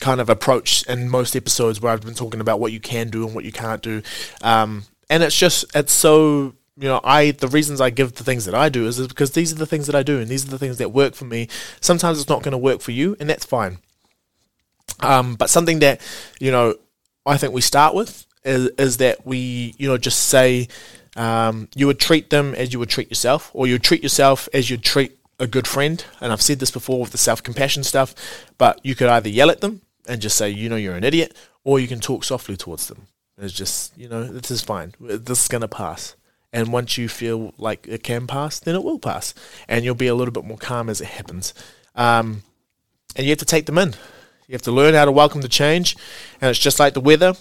kind 0.00 0.20
of 0.20 0.30
approach 0.30 0.84
in 0.86 1.08
most 1.08 1.34
episodes 1.34 1.80
where 1.80 1.92
I've 1.92 2.02
been 2.02 2.14
talking 2.14 2.40
about 2.40 2.60
what 2.60 2.72
you 2.72 2.80
can 2.80 3.10
do 3.10 3.26
and 3.26 3.34
what 3.34 3.44
you 3.44 3.52
can't 3.52 3.82
do. 3.82 4.02
Um, 4.42 4.84
and 5.10 5.22
it's 5.22 5.36
just 5.36 5.64
it's 5.74 5.92
so 5.92 6.54
you 6.76 6.88
know 6.88 7.00
i 7.02 7.30
the 7.32 7.48
reasons 7.48 7.80
i 7.80 7.90
give 7.90 8.14
the 8.14 8.24
things 8.24 8.44
that 8.44 8.54
i 8.54 8.68
do 8.68 8.86
is, 8.86 8.98
is 8.98 9.08
because 9.08 9.32
these 9.32 9.52
are 9.52 9.56
the 9.56 9.66
things 9.66 9.86
that 9.86 9.96
i 9.96 10.02
do 10.02 10.20
and 10.20 10.28
these 10.28 10.46
are 10.46 10.50
the 10.50 10.58
things 10.58 10.78
that 10.78 10.92
work 10.92 11.14
for 11.14 11.24
me 11.24 11.48
sometimes 11.80 12.20
it's 12.20 12.28
not 12.28 12.42
going 12.42 12.52
to 12.52 12.58
work 12.58 12.80
for 12.80 12.92
you 12.92 13.16
and 13.20 13.28
that's 13.28 13.44
fine 13.44 13.78
um, 15.00 15.34
but 15.34 15.50
something 15.50 15.80
that 15.80 16.00
you 16.40 16.50
know 16.50 16.74
i 17.26 17.36
think 17.36 17.52
we 17.52 17.60
start 17.60 17.94
with 17.94 18.26
is, 18.44 18.68
is 18.78 18.96
that 18.98 19.26
we 19.26 19.74
you 19.78 19.88
know 19.88 19.98
just 19.98 20.26
say 20.26 20.68
um, 21.18 21.68
you 21.74 21.86
would 21.86 22.00
treat 22.00 22.30
them 22.30 22.54
as 22.54 22.72
you 22.72 22.78
would 22.78 22.88
treat 22.88 23.10
yourself 23.10 23.50
or 23.52 23.66
you 23.66 23.74
would 23.74 23.82
treat 23.82 24.02
yourself 24.02 24.48
as 24.54 24.70
you'd 24.70 24.82
treat 24.82 25.18
a 25.38 25.46
good 25.46 25.66
friend 25.66 26.04
and 26.20 26.32
i've 26.32 26.42
said 26.42 26.58
this 26.58 26.70
before 26.70 27.00
with 27.00 27.12
the 27.12 27.18
self-compassion 27.18 27.84
stuff 27.84 28.14
but 28.56 28.80
you 28.82 28.94
could 28.94 29.08
either 29.08 29.28
yell 29.28 29.50
at 29.50 29.60
them 29.60 29.82
and 30.06 30.20
just 30.20 30.36
say 30.36 30.48
you 30.48 30.68
know 30.68 30.76
you're 30.76 30.96
an 30.96 31.04
idiot 31.04 31.36
or 31.64 31.78
you 31.78 31.86
can 31.86 32.00
talk 32.00 32.24
softly 32.24 32.56
towards 32.56 32.88
them 32.88 33.06
it's 33.40 33.54
just, 33.54 33.96
you 33.96 34.08
know, 34.08 34.24
this 34.24 34.50
is 34.50 34.62
fine. 34.62 34.94
This 35.00 35.42
is 35.42 35.48
going 35.48 35.60
to 35.60 35.68
pass. 35.68 36.16
And 36.52 36.72
once 36.72 36.98
you 36.98 37.08
feel 37.08 37.54
like 37.56 37.86
it 37.86 38.02
can 38.02 38.26
pass, 38.26 38.58
then 38.58 38.74
it 38.74 38.82
will 38.82 38.98
pass. 38.98 39.32
And 39.68 39.84
you'll 39.84 39.94
be 39.94 40.06
a 40.06 40.14
little 40.14 40.32
bit 40.32 40.44
more 40.44 40.56
calm 40.56 40.88
as 40.88 41.00
it 41.00 41.08
happens. 41.08 41.54
Um, 41.94 42.42
and 43.14 43.26
you 43.26 43.30
have 43.30 43.38
to 43.38 43.44
take 43.44 43.66
them 43.66 43.78
in. 43.78 43.94
You 44.48 44.52
have 44.52 44.62
to 44.62 44.72
learn 44.72 44.94
how 44.94 45.04
to 45.04 45.12
welcome 45.12 45.42
the 45.42 45.48
change. 45.48 45.96
And 46.40 46.50
it's 46.50 46.58
just 46.58 46.80
like 46.80 46.94
the 46.94 47.00
weather. 47.00 47.34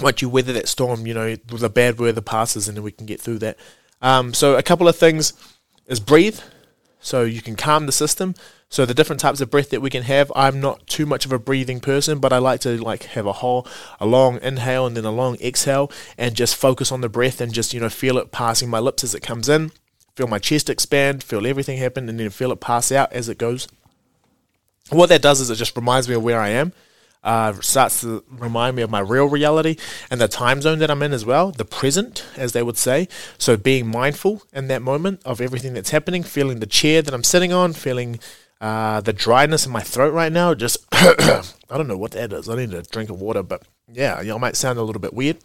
Once 0.00 0.22
you 0.22 0.28
weather 0.28 0.52
that 0.52 0.68
storm, 0.68 1.06
you 1.06 1.14
know, 1.14 1.36
the 1.36 1.70
bad 1.70 1.98
weather 1.98 2.20
passes 2.20 2.68
and 2.68 2.76
then 2.76 2.84
we 2.84 2.92
can 2.92 3.06
get 3.06 3.20
through 3.20 3.38
that. 3.38 3.58
Um, 4.02 4.32
so, 4.32 4.56
a 4.56 4.62
couple 4.62 4.88
of 4.88 4.96
things 4.96 5.34
is 5.86 6.00
breathe. 6.00 6.40
So, 7.00 7.24
you 7.24 7.42
can 7.42 7.56
calm 7.56 7.86
the 7.86 7.92
system. 7.92 8.34
So 8.70 8.86
the 8.86 8.94
different 8.94 9.18
types 9.18 9.40
of 9.40 9.50
breath 9.50 9.70
that 9.70 9.82
we 9.82 9.90
can 9.90 10.04
have, 10.04 10.30
I'm 10.36 10.60
not 10.60 10.86
too 10.86 11.04
much 11.04 11.26
of 11.26 11.32
a 11.32 11.40
breathing 11.40 11.80
person, 11.80 12.20
but 12.20 12.32
I 12.32 12.38
like 12.38 12.60
to 12.60 12.80
like 12.80 13.02
have 13.02 13.26
a 13.26 13.32
whole 13.32 13.66
a 13.98 14.06
long 14.06 14.38
inhale 14.40 14.86
and 14.86 14.96
then 14.96 15.04
a 15.04 15.10
long 15.10 15.36
exhale 15.40 15.90
and 16.16 16.36
just 16.36 16.54
focus 16.54 16.92
on 16.92 17.00
the 17.00 17.08
breath 17.08 17.40
and 17.40 17.52
just, 17.52 17.74
you 17.74 17.80
know, 17.80 17.88
feel 17.88 18.16
it 18.16 18.30
passing 18.30 18.70
my 18.70 18.78
lips 18.78 19.02
as 19.02 19.12
it 19.12 19.24
comes 19.24 19.48
in, 19.48 19.72
feel 20.14 20.28
my 20.28 20.38
chest 20.38 20.70
expand, 20.70 21.24
feel 21.24 21.48
everything 21.48 21.78
happen 21.78 22.08
and 22.08 22.20
then 22.20 22.30
feel 22.30 22.52
it 22.52 22.60
pass 22.60 22.92
out 22.92 23.12
as 23.12 23.28
it 23.28 23.38
goes. 23.38 23.66
What 24.90 25.08
that 25.08 25.22
does 25.22 25.40
is 25.40 25.50
it 25.50 25.56
just 25.56 25.74
reminds 25.74 26.08
me 26.08 26.14
of 26.14 26.22
where 26.22 26.40
I 26.40 26.50
am. 26.50 26.72
Uh, 27.22 27.52
starts 27.60 28.00
to 28.00 28.24
remind 28.30 28.74
me 28.74 28.80
of 28.82 28.88
my 28.88 29.00
real 29.00 29.28
reality 29.28 29.76
and 30.10 30.18
the 30.20 30.26
time 30.26 30.62
zone 30.62 30.78
that 30.78 30.90
I'm 30.90 31.02
in 31.02 31.12
as 31.12 31.26
well, 31.26 31.50
the 31.50 31.66
present, 31.66 32.24
as 32.34 32.52
they 32.52 32.62
would 32.62 32.78
say. 32.78 33.08
So 33.36 33.58
being 33.58 33.86
mindful 33.86 34.42
in 34.54 34.68
that 34.68 34.80
moment 34.80 35.20
of 35.26 35.38
everything 35.38 35.74
that's 35.74 35.90
happening, 35.90 36.22
feeling 36.22 36.60
the 36.60 36.66
chair 36.66 37.02
that 37.02 37.12
I'm 37.12 37.24
sitting 37.24 37.52
on, 37.52 37.74
feeling 37.74 38.20
uh, 38.60 39.00
the 39.00 39.12
dryness 39.12 39.66
in 39.66 39.72
my 39.72 39.82
throat 39.82 40.14
right 40.14 40.32
now, 40.32 40.54
just 40.54 40.78
I 40.92 41.42
don't 41.68 41.88
know 41.88 41.98
what 41.98 42.12
that 42.12 42.32
is. 42.32 42.48
I 42.48 42.56
need 42.56 42.72
a 42.72 42.82
drink 42.82 43.10
of 43.10 43.20
water, 43.20 43.42
but 43.42 43.64
yeah, 43.92 44.20
know, 44.22 44.38
might 44.38 44.56
sound 44.56 44.78
a 44.78 44.82
little 44.82 45.00
bit 45.00 45.14
weird. 45.14 45.38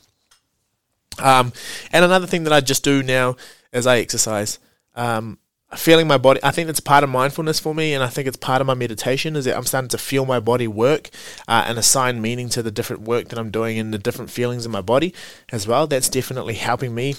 Um, 1.20 1.54
and 1.92 2.04
another 2.04 2.28
thing 2.28 2.44
that 2.44 2.54
I 2.54 2.62
just 2.62 2.84
do 2.84 3.02
now 3.02 3.36
as 3.72 3.88
I 3.88 4.00
exercise, 4.00 4.60
um, 4.96 5.38
feeling 5.76 6.08
my 6.08 6.18
body. 6.18 6.40
I 6.44 6.52
think 6.52 6.68
that's 6.68 6.80
part 6.80 7.04
of 7.04 7.10
mindfulness 7.10 7.60
for 7.60 7.76
me, 7.76 7.94
and 7.94 8.04
I 8.04 8.08
think 8.08 8.28
it's 8.28 8.38
part 8.38 8.62
of 8.62 8.68
my 8.68 8.74
meditation. 8.74 9.36
Is 9.36 9.46
that 9.46 9.56
I'm 9.58 9.66
starting 9.66 9.90
to 9.90 9.98
feel 9.98 10.26
my 10.26 10.40
body 10.40 10.68
work 10.68 11.10
uh, 11.48 11.66
and 11.68 11.78
assign 11.78 12.22
meaning 12.22 12.50
to 12.50 12.64
the 12.64 12.72
different 12.72 13.04
work 13.04 13.30
that 13.30 13.40
I'm 13.40 13.52
doing 13.52 13.80
and 13.80 13.94
the 13.94 13.98
different 13.98 14.32
feelings 14.32 14.66
in 14.66 14.72
my 14.72 14.82
body 14.82 15.14
as 15.52 15.68
well. 15.68 15.88
That's 15.88 16.10
definitely 16.10 16.56
helping 16.56 16.96
me. 16.96 17.16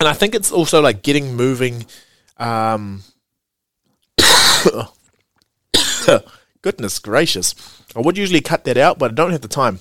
And 0.00 0.08
I 0.08 0.12
think 0.12 0.34
it's 0.34 0.50
also 0.52 0.80
like 0.80 1.02
getting 1.02 1.34
moving. 1.34 1.86
Um, 2.38 3.02
goodness 6.62 6.98
gracious! 6.98 7.54
I 7.94 8.00
would 8.00 8.18
usually 8.18 8.40
cut 8.40 8.64
that 8.64 8.76
out, 8.76 8.98
but 8.98 9.12
I 9.12 9.14
don't 9.14 9.32
have 9.32 9.42
the 9.42 9.48
time. 9.48 9.80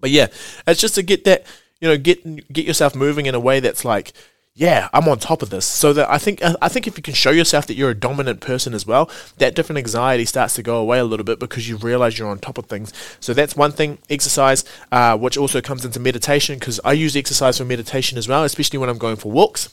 But 0.00 0.10
yeah, 0.10 0.28
it's 0.66 0.80
just 0.80 0.94
to 0.94 1.02
get 1.02 1.24
that 1.24 1.44
you 1.80 1.88
know 1.88 1.98
get 1.98 2.52
get 2.52 2.64
yourself 2.64 2.94
moving 2.94 3.26
in 3.26 3.34
a 3.34 3.40
way 3.40 3.60
that's 3.60 3.84
like 3.84 4.12
yeah, 4.58 4.88
I'm 4.92 5.08
on 5.08 5.20
top 5.20 5.42
of 5.42 5.50
this. 5.50 5.64
So 5.64 5.92
that 5.92 6.10
I 6.10 6.18
think 6.18 6.42
I 6.42 6.68
think 6.68 6.88
if 6.88 6.96
you 6.96 7.02
can 7.02 7.14
show 7.14 7.30
yourself 7.30 7.68
that 7.68 7.74
you're 7.74 7.90
a 7.90 7.94
dominant 7.94 8.40
person 8.40 8.74
as 8.74 8.84
well, 8.84 9.08
that 9.36 9.54
different 9.54 9.78
anxiety 9.78 10.24
starts 10.24 10.54
to 10.56 10.64
go 10.64 10.78
away 10.78 10.98
a 10.98 11.04
little 11.04 11.22
bit 11.22 11.38
because 11.38 11.68
you 11.68 11.76
realize 11.76 12.18
you're 12.18 12.28
on 12.28 12.40
top 12.40 12.58
of 12.58 12.66
things. 12.66 12.92
So 13.20 13.32
that's 13.32 13.54
one 13.54 13.70
thing. 13.70 13.98
Exercise, 14.10 14.64
uh, 14.90 15.16
which 15.16 15.36
also 15.36 15.60
comes 15.60 15.84
into 15.84 16.00
meditation, 16.00 16.58
because 16.58 16.80
I 16.84 16.92
use 16.92 17.14
exercise 17.14 17.58
for 17.58 17.64
meditation 17.64 18.18
as 18.18 18.26
well, 18.26 18.42
especially 18.42 18.80
when 18.80 18.88
I'm 18.88 18.98
going 18.98 19.16
for 19.16 19.30
walks 19.30 19.68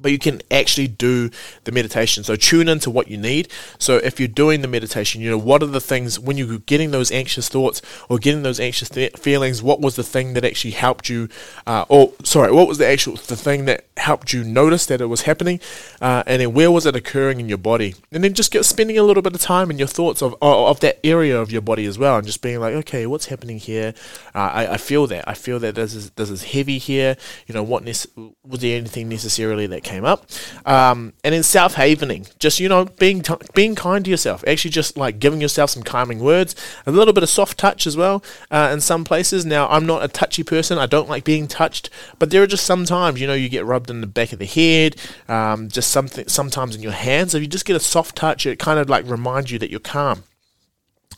but 0.00 0.12
you 0.12 0.18
can 0.18 0.40
actually 0.50 0.88
do 0.88 1.30
the 1.64 1.72
meditation. 1.72 2.24
So 2.24 2.36
tune 2.36 2.68
into 2.68 2.90
what 2.90 3.08
you 3.08 3.16
need. 3.16 3.48
So 3.78 3.96
if 3.96 4.18
you're 4.18 4.28
doing 4.28 4.60
the 4.62 4.68
meditation, 4.68 5.20
you 5.20 5.30
know, 5.30 5.38
what 5.38 5.62
are 5.62 5.66
the 5.66 5.80
things 5.80 6.18
when 6.18 6.36
you're 6.36 6.58
getting 6.58 6.90
those 6.90 7.10
anxious 7.10 7.48
thoughts 7.48 7.82
or 8.08 8.18
getting 8.18 8.42
those 8.42 8.60
anxious 8.60 8.88
th- 8.88 9.16
feelings, 9.16 9.62
what 9.62 9.80
was 9.80 9.96
the 9.96 10.02
thing 10.02 10.34
that 10.34 10.44
actually 10.44 10.72
helped 10.72 11.08
you, 11.08 11.28
uh, 11.66 11.84
or 11.88 12.12
sorry, 12.24 12.52
what 12.52 12.68
was 12.68 12.78
the 12.78 12.86
actual, 12.86 13.16
the 13.16 13.36
thing 13.36 13.64
that 13.66 13.86
helped 13.96 14.32
you 14.32 14.44
notice 14.44 14.86
that 14.86 15.00
it 15.00 15.06
was 15.06 15.22
happening? 15.22 15.60
Uh, 16.00 16.22
and 16.26 16.40
then 16.40 16.52
where 16.52 16.70
was 16.70 16.86
it 16.86 16.96
occurring 16.96 17.40
in 17.40 17.48
your 17.48 17.58
body? 17.58 17.94
And 18.12 18.22
then 18.22 18.34
just 18.34 18.50
get 18.50 18.64
spending 18.64 18.98
a 18.98 19.02
little 19.02 19.22
bit 19.22 19.34
of 19.34 19.40
time 19.40 19.70
in 19.70 19.78
your 19.78 19.88
thoughts 19.88 20.22
of, 20.22 20.34
of 20.40 20.80
that 20.80 20.98
area 21.04 21.40
of 21.40 21.50
your 21.50 21.62
body 21.62 21.86
as 21.86 21.98
well. 21.98 22.16
And 22.16 22.26
just 22.26 22.42
being 22.42 22.60
like, 22.60 22.74
okay, 22.74 23.06
what's 23.06 23.26
happening 23.26 23.58
here? 23.58 23.94
Uh, 24.34 24.38
I, 24.38 24.72
I 24.74 24.76
feel 24.76 25.06
that. 25.08 25.28
I 25.28 25.34
feel 25.34 25.58
that 25.60 25.74
this 25.74 25.94
is, 25.94 26.10
this 26.10 26.30
is 26.30 26.44
heavy 26.44 26.78
here. 26.78 27.16
You 27.46 27.54
know, 27.54 27.62
what, 27.62 27.84
nece- 27.84 28.34
was 28.44 28.60
there 28.60 28.76
anything 28.76 29.08
necessarily 29.08 29.66
that 29.66 29.82
came 29.88 30.04
up. 30.04 30.26
Um, 30.66 31.14
and 31.24 31.34
in 31.34 31.42
self 31.42 31.74
havening, 31.74 32.28
just 32.38 32.60
you 32.60 32.68
know, 32.68 32.84
being 32.84 33.22
t- 33.22 33.34
being 33.54 33.74
kind 33.74 34.04
to 34.04 34.10
yourself, 34.10 34.44
actually 34.46 34.70
just 34.70 34.96
like 34.96 35.18
giving 35.18 35.40
yourself 35.40 35.70
some 35.70 35.82
calming 35.82 36.20
words, 36.20 36.54
a 36.86 36.92
little 36.92 37.14
bit 37.14 37.22
of 37.22 37.28
soft 37.28 37.58
touch 37.58 37.86
as 37.86 37.96
well 37.96 38.22
uh, 38.50 38.70
in 38.72 38.80
some 38.80 39.04
places. 39.04 39.46
Now, 39.46 39.66
I'm 39.68 39.86
not 39.86 40.04
a 40.04 40.08
touchy 40.08 40.42
person; 40.42 40.78
I 40.78 40.86
don't 40.86 41.08
like 41.08 41.24
being 41.24 41.48
touched, 41.48 41.90
but 42.18 42.30
there 42.30 42.42
are 42.42 42.46
just 42.46 42.66
some 42.66 42.84
times, 42.84 43.20
you 43.20 43.26
know, 43.26 43.34
you 43.34 43.48
get 43.48 43.64
rubbed 43.64 43.90
in 43.90 44.00
the 44.00 44.06
back 44.06 44.32
of 44.32 44.38
the 44.38 44.46
head, 44.46 44.96
um, 45.28 45.68
just 45.68 45.90
something 45.90 46.28
sometimes 46.28 46.76
in 46.76 46.82
your 46.82 46.92
hands. 46.92 47.34
If 47.34 47.42
you 47.42 47.48
just 47.48 47.64
get 47.64 47.76
a 47.76 47.80
soft 47.80 48.16
touch, 48.16 48.46
it 48.46 48.58
kind 48.58 48.78
of 48.78 48.88
like 48.88 49.08
reminds 49.08 49.50
you 49.50 49.58
that 49.58 49.70
you're 49.70 49.80
calm 49.80 50.24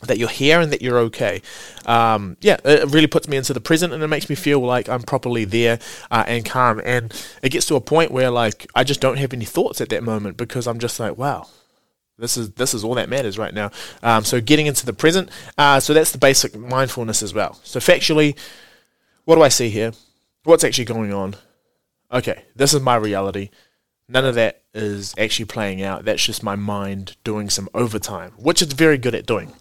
that 0.02 0.18
you're 0.18 0.28
here 0.28 0.60
and 0.60 0.72
that 0.72 0.82
you're 0.82 0.98
okay. 0.98 1.42
Um, 1.86 2.36
yeah, 2.40 2.58
it 2.64 2.90
really 2.90 3.06
puts 3.06 3.28
me 3.28 3.36
into 3.36 3.52
the 3.52 3.60
present 3.60 3.92
and 3.92 4.02
it 4.02 4.08
makes 4.08 4.28
me 4.28 4.34
feel 4.34 4.60
like 4.60 4.88
I'm 4.88 5.02
properly 5.02 5.44
there 5.44 5.78
uh, 6.10 6.24
and 6.26 6.44
calm. 6.44 6.80
And 6.84 7.12
it 7.42 7.50
gets 7.50 7.66
to 7.66 7.76
a 7.76 7.80
point 7.80 8.10
where 8.10 8.30
like 8.30 8.66
I 8.74 8.84
just 8.84 9.00
don't 9.00 9.18
have 9.18 9.32
any 9.32 9.44
thoughts 9.44 9.80
at 9.80 9.88
that 9.90 10.02
moment 10.02 10.36
because 10.36 10.66
I'm 10.66 10.78
just 10.78 10.98
like, 10.98 11.16
wow. 11.16 11.46
This 12.18 12.36
is 12.36 12.50
this 12.50 12.74
is 12.74 12.84
all 12.84 12.96
that 12.96 13.08
matters 13.08 13.38
right 13.38 13.54
now. 13.54 13.70
Um, 14.02 14.24
so 14.24 14.42
getting 14.42 14.66
into 14.66 14.84
the 14.84 14.92
present. 14.92 15.30
Uh, 15.56 15.80
so 15.80 15.94
that's 15.94 16.12
the 16.12 16.18
basic 16.18 16.54
mindfulness 16.54 17.22
as 17.22 17.32
well. 17.32 17.58
So 17.64 17.80
factually, 17.80 18.36
what 19.24 19.36
do 19.36 19.42
I 19.42 19.48
see 19.48 19.70
here? 19.70 19.92
What's 20.44 20.62
actually 20.62 20.84
going 20.84 21.14
on? 21.14 21.36
Okay, 22.12 22.44
this 22.54 22.74
is 22.74 22.80
my 22.82 22.96
reality. 22.96 23.48
None 24.08 24.24
of 24.24 24.34
that 24.34 24.62
is 24.74 25.14
actually 25.16 25.44
playing 25.46 25.82
out. 25.82 26.04
That's 26.04 26.24
just 26.24 26.42
my 26.42 26.56
mind 26.56 27.16
doing 27.24 27.48
some 27.48 27.68
overtime, 27.72 28.32
which 28.36 28.60
it's 28.60 28.72
very 28.72 28.98
good 28.98 29.14
at 29.14 29.24
doing. 29.24 29.54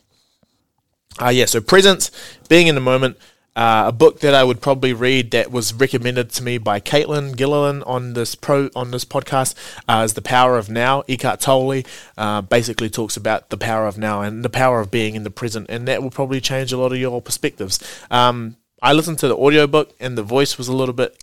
Uh, 1.22 1.30
yeah, 1.30 1.45
so 1.45 1.62
presence, 1.62 2.12
being 2.48 2.67
in 2.67 2.76
the 2.76 2.82
moment. 2.82 3.17
Uh, 3.56 3.86
a 3.88 3.91
book 3.91 4.22
that 4.22 4.34
I 4.34 4.43
would 4.43 4.62
probably 4.62 4.93
read 4.93 5.32
that 5.32 5.52
was 5.52 5.74
recommended 5.74 6.30
to 6.30 6.43
me 6.43 6.58
by 6.58 6.80
Caitlin 6.80 7.36
Gilliland 7.36 7.84
on 7.86 8.13
this 8.13 8.34
pro 8.34 8.69
on 8.74 8.91
this 8.91 9.04
podcast 9.04 9.54
uh, 9.86 10.04
is 10.06 10.13
The 10.13 10.22
Power 10.22 10.58
of 10.58 10.69
Now. 10.69 11.04
Eckhart 11.10 11.41
Tolle 11.41 11.82
uh, 12.17 12.41
basically 12.41 12.89
talks 12.89 13.17
about 13.17 13.50
the 13.50 13.58
power 13.58 13.86
of 13.86 13.98
now 13.98 14.22
and 14.22 14.45
the 14.45 14.50
power 14.50 14.80
of 14.80 14.91
being 14.91 15.15
in 15.15 15.24
the 15.24 15.32
present, 15.32 15.65
and 15.67 15.88
that 15.89 16.02
will 16.02 16.12
probably 16.12 16.39
change 16.39 16.72
a 16.72 16.78
lot 16.78 16.93
of 16.93 17.00
your 17.00 17.22
perspectives. 17.22 17.80
Um, 18.10 18.56
I 18.82 18.93
listened 18.93 19.19
to 19.19 19.28
the 19.28 19.36
audiobook 19.36 19.93
and 20.00 20.17
the 20.17 20.24
voice 20.24 20.58
was 20.58 20.69
a 20.69 20.74
little 20.74 20.93
bit, 20.93 21.22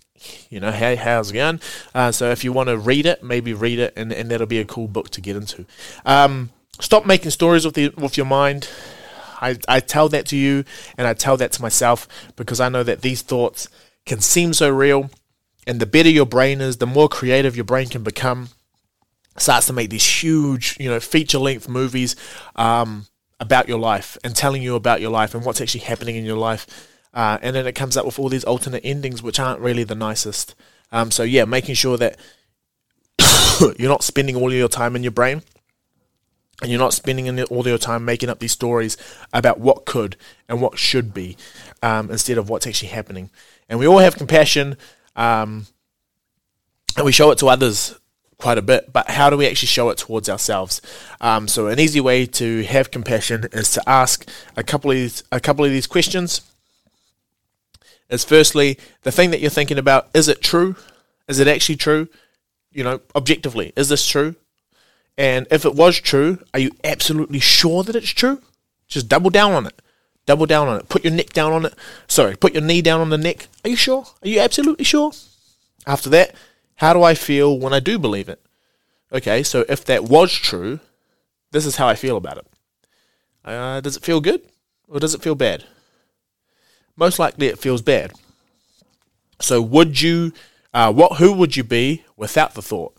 you 0.49 0.59
know, 0.59 0.71
hey, 0.71 0.95
how's 0.95 1.31
it 1.31 1.35
going? 1.35 1.59
Uh, 1.95 2.11
so 2.11 2.29
if 2.29 2.43
you 2.43 2.53
want 2.53 2.69
to 2.69 2.77
read 2.77 3.07
it, 3.07 3.23
maybe 3.23 3.53
read 3.53 3.79
it, 3.79 3.93
and, 3.95 4.11
and 4.13 4.29
that'll 4.29 4.45
be 4.45 4.59
a 4.59 4.65
cool 4.65 4.87
book 4.87 5.09
to 5.11 5.21
get 5.21 5.35
into. 5.35 5.65
Um, 6.05 6.51
stop 6.79 7.05
making 7.05 7.31
stories 7.31 7.65
with 7.65 7.73
the 7.73 7.89
with 7.97 8.15
your 8.15 8.27
mind. 8.27 8.69
I, 9.41 9.57
I 9.67 9.79
tell 9.79 10.09
that 10.09 10.25
to 10.27 10.37
you 10.37 10.63
and 10.97 11.07
I 11.07 11.13
tell 11.13 11.37
that 11.37 11.51
to 11.53 11.61
myself 11.61 12.07
because 12.35 12.59
I 12.59 12.69
know 12.69 12.83
that 12.83 13.01
these 13.01 13.21
thoughts 13.21 13.69
can 14.05 14.21
seem 14.21 14.53
so 14.53 14.69
real. 14.69 15.09
And 15.65 15.79
the 15.79 15.85
better 15.85 16.09
your 16.09 16.25
brain 16.25 16.61
is, 16.61 16.77
the 16.77 16.87
more 16.87 17.09
creative 17.09 17.55
your 17.55 17.65
brain 17.65 17.89
can 17.89 18.03
become. 18.03 18.49
Starts 19.37 19.67
to 19.67 19.73
make 19.73 19.89
these 19.89 20.23
huge, 20.23 20.77
you 20.79 20.89
know, 20.89 20.99
feature 20.99 21.37
length 21.37 21.67
movies 21.67 22.15
um, 22.55 23.05
about 23.39 23.67
your 23.67 23.77
life 23.77 24.17
and 24.23 24.35
telling 24.35 24.63
you 24.63 24.75
about 24.75 25.01
your 25.01 25.11
life 25.11 25.35
and 25.35 25.45
what's 25.45 25.61
actually 25.61 25.81
happening 25.81 26.15
in 26.15 26.25
your 26.25 26.37
life. 26.37 26.65
Uh, 27.13 27.37
and 27.41 27.55
then 27.55 27.67
it 27.67 27.73
comes 27.73 27.97
up 27.97 28.05
with 28.05 28.17
all 28.17 28.29
these 28.29 28.43
alternate 28.45 28.81
endings, 28.83 29.21
which 29.21 29.39
aren't 29.39 29.59
really 29.59 29.83
the 29.83 29.95
nicest. 29.95 30.55
Um, 30.91 31.11
so, 31.11 31.23
yeah, 31.23 31.45
making 31.45 31.75
sure 31.75 31.97
that 31.97 32.17
you're 33.77 33.89
not 33.89 34.03
spending 34.03 34.35
all 34.35 34.47
of 34.47 34.53
your 34.53 34.69
time 34.69 34.95
in 34.95 35.03
your 35.03 35.11
brain 35.11 35.43
and 36.61 36.71
you're 36.71 36.79
not 36.79 36.93
spending 36.93 37.41
all 37.43 37.67
your 37.67 37.77
time 37.77 38.03
making 38.03 38.29
up 38.29 38.39
these 38.39 38.51
stories 38.51 38.97
about 39.31 39.59
what 39.59 39.85
could 39.85 40.15
and 40.49 40.61
what 40.61 40.79
should 40.79 41.13
be 41.13 41.37
um, 41.83 42.09
instead 42.09 42.37
of 42.37 42.49
what's 42.49 42.65
actually 42.65 42.89
happening. 42.89 43.29
And 43.69 43.79
we 43.79 43.87
all 43.87 43.99
have 43.99 44.15
compassion, 44.15 44.77
um, 45.15 45.67
and 46.95 47.05
we 47.05 47.11
show 47.11 47.29
it 47.31 47.37
to 47.39 47.47
others 47.47 47.99
quite 48.37 48.57
a 48.57 48.63
bit. 48.63 48.91
But 48.91 49.09
how 49.09 49.29
do 49.29 49.37
we 49.37 49.47
actually 49.47 49.67
show 49.67 49.89
it 49.89 49.99
towards 49.99 50.29
ourselves? 50.29 50.81
Um, 51.21 51.47
so 51.47 51.67
an 51.67 51.79
easy 51.79 51.99
way 51.99 52.25
to 52.25 52.63
have 52.63 52.89
compassion 52.89 53.47
is 53.51 53.71
to 53.73 53.87
ask 53.87 54.27
a 54.55 54.63
couple 54.63 54.89
of 54.89 54.97
these, 54.97 55.23
a 55.31 55.39
couple 55.39 55.63
of 55.63 55.71
these 55.71 55.87
questions. 55.87 56.41
Is 58.09 58.23
firstly 58.23 58.79
the 59.03 59.11
thing 59.11 59.31
that 59.31 59.41
you're 59.41 59.49
thinking 59.51 59.77
about 59.77 60.07
is 60.13 60.27
it 60.27 60.41
true? 60.41 60.75
Is 61.27 61.39
it 61.39 61.47
actually 61.47 61.75
true? 61.75 62.07
You 62.71 62.83
know, 62.83 63.01
objectively, 63.15 63.73
is 63.75 63.89
this 63.89 64.07
true? 64.07 64.35
And 65.17 65.47
if 65.49 65.65
it 65.65 65.73
was 65.75 65.99
true, 65.99 66.39
are 66.53 66.59
you 66.59 66.71
absolutely 66.83 67.39
sure 67.39 67.83
that 67.83 67.95
it's 67.95 68.09
true? 68.09 68.41
Just 68.87 69.09
double 69.09 69.29
down 69.29 69.53
on 69.53 69.65
it. 69.65 69.81
Double 70.25 70.45
down 70.45 70.67
on 70.67 70.79
it. 70.79 70.89
Put 70.89 71.03
your 71.03 71.13
neck 71.13 71.29
down 71.33 71.53
on 71.53 71.65
it. 71.65 71.73
Sorry, 72.07 72.35
put 72.35 72.53
your 72.53 72.61
knee 72.61 72.81
down 72.81 73.01
on 73.01 73.09
the 73.09 73.17
neck. 73.17 73.47
Are 73.63 73.69
you 73.69 73.75
sure? 73.75 74.05
Are 74.21 74.27
you 74.27 74.39
absolutely 74.39 74.85
sure? 74.85 75.11
After 75.87 76.09
that, 76.09 76.35
how 76.75 76.93
do 76.93 77.01
I 77.01 77.15
feel 77.15 77.57
when 77.57 77.73
I 77.73 77.79
do 77.79 77.97
believe 77.97 78.29
it? 78.29 78.41
Okay, 79.11 79.41
so 79.41 79.65
if 79.69 79.85
that 79.85 80.03
was 80.03 80.33
true, 80.33 80.79
this 81.51 81.65
is 81.65 81.77
how 81.77 81.87
I 81.87 81.95
feel 81.95 82.17
about 82.17 82.37
it. 82.37 82.47
Uh, 83.43 83.79
does 83.79 83.95
it 83.95 84.03
feel 84.03 84.19
good 84.19 84.41
or 84.87 84.99
does 84.99 85.15
it 85.15 85.21
feel 85.21 85.35
bad? 85.35 85.63
Most 86.97 87.17
likely 87.17 87.47
it 87.47 87.59
feels 87.59 87.81
bad. 87.81 88.11
So 89.39 89.61
would 89.61 90.01
you, 90.01 90.33
uh, 90.73 90.91
what, 90.91 91.17
who 91.17 91.31
would 91.33 91.55
you 91.55 91.63
be 91.63 92.03
without 92.17 92.53
the 92.53 92.61
thought? 92.61 92.97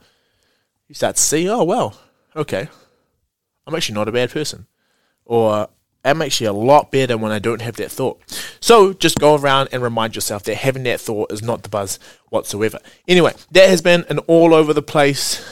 You 0.89 0.95
start 0.95 1.17
to 1.17 1.23
see, 1.23 1.49
oh 1.49 1.65
well, 1.65 1.95
okay, 2.39 2.69
I'm 3.67 3.75
actually 3.75 3.97
not 3.97 4.09
a 4.09 4.13
bad 4.13 4.31
person. 4.31 4.67
Or 5.25 5.69
I'm 6.05 6.23
actually 6.23 6.47
a 6.47 6.53
lot 6.53 6.91
better 6.91 7.19
when 7.19 7.33
I 7.33 7.39
don't 7.39 7.61
have 7.61 7.77
that 7.77 7.91
thought. 7.91 8.21
So 8.61 8.95
just 8.95 9.19
go 9.19 9.35
around 9.35 9.69
and 9.73 9.83
remind 9.83 10.15
yourself 10.15 10.45
that 10.45 10.55
having 10.57 10.85
that 10.85 11.01
thought 11.01 11.31
is 11.31 11.43
not 11.43 11.63
the 11.63 11.69
buzz 11.69 11.99
whatsoever. 12.31 12.79
Anyway, 13.07 13.35
that 13.51 13.69
has 13.69 13.83
been 13.83 14.07
an 14.09 14.21
all 14.21 14.55
over 14.55 14.73
the 14.73 14.83
place, 14.83 15.47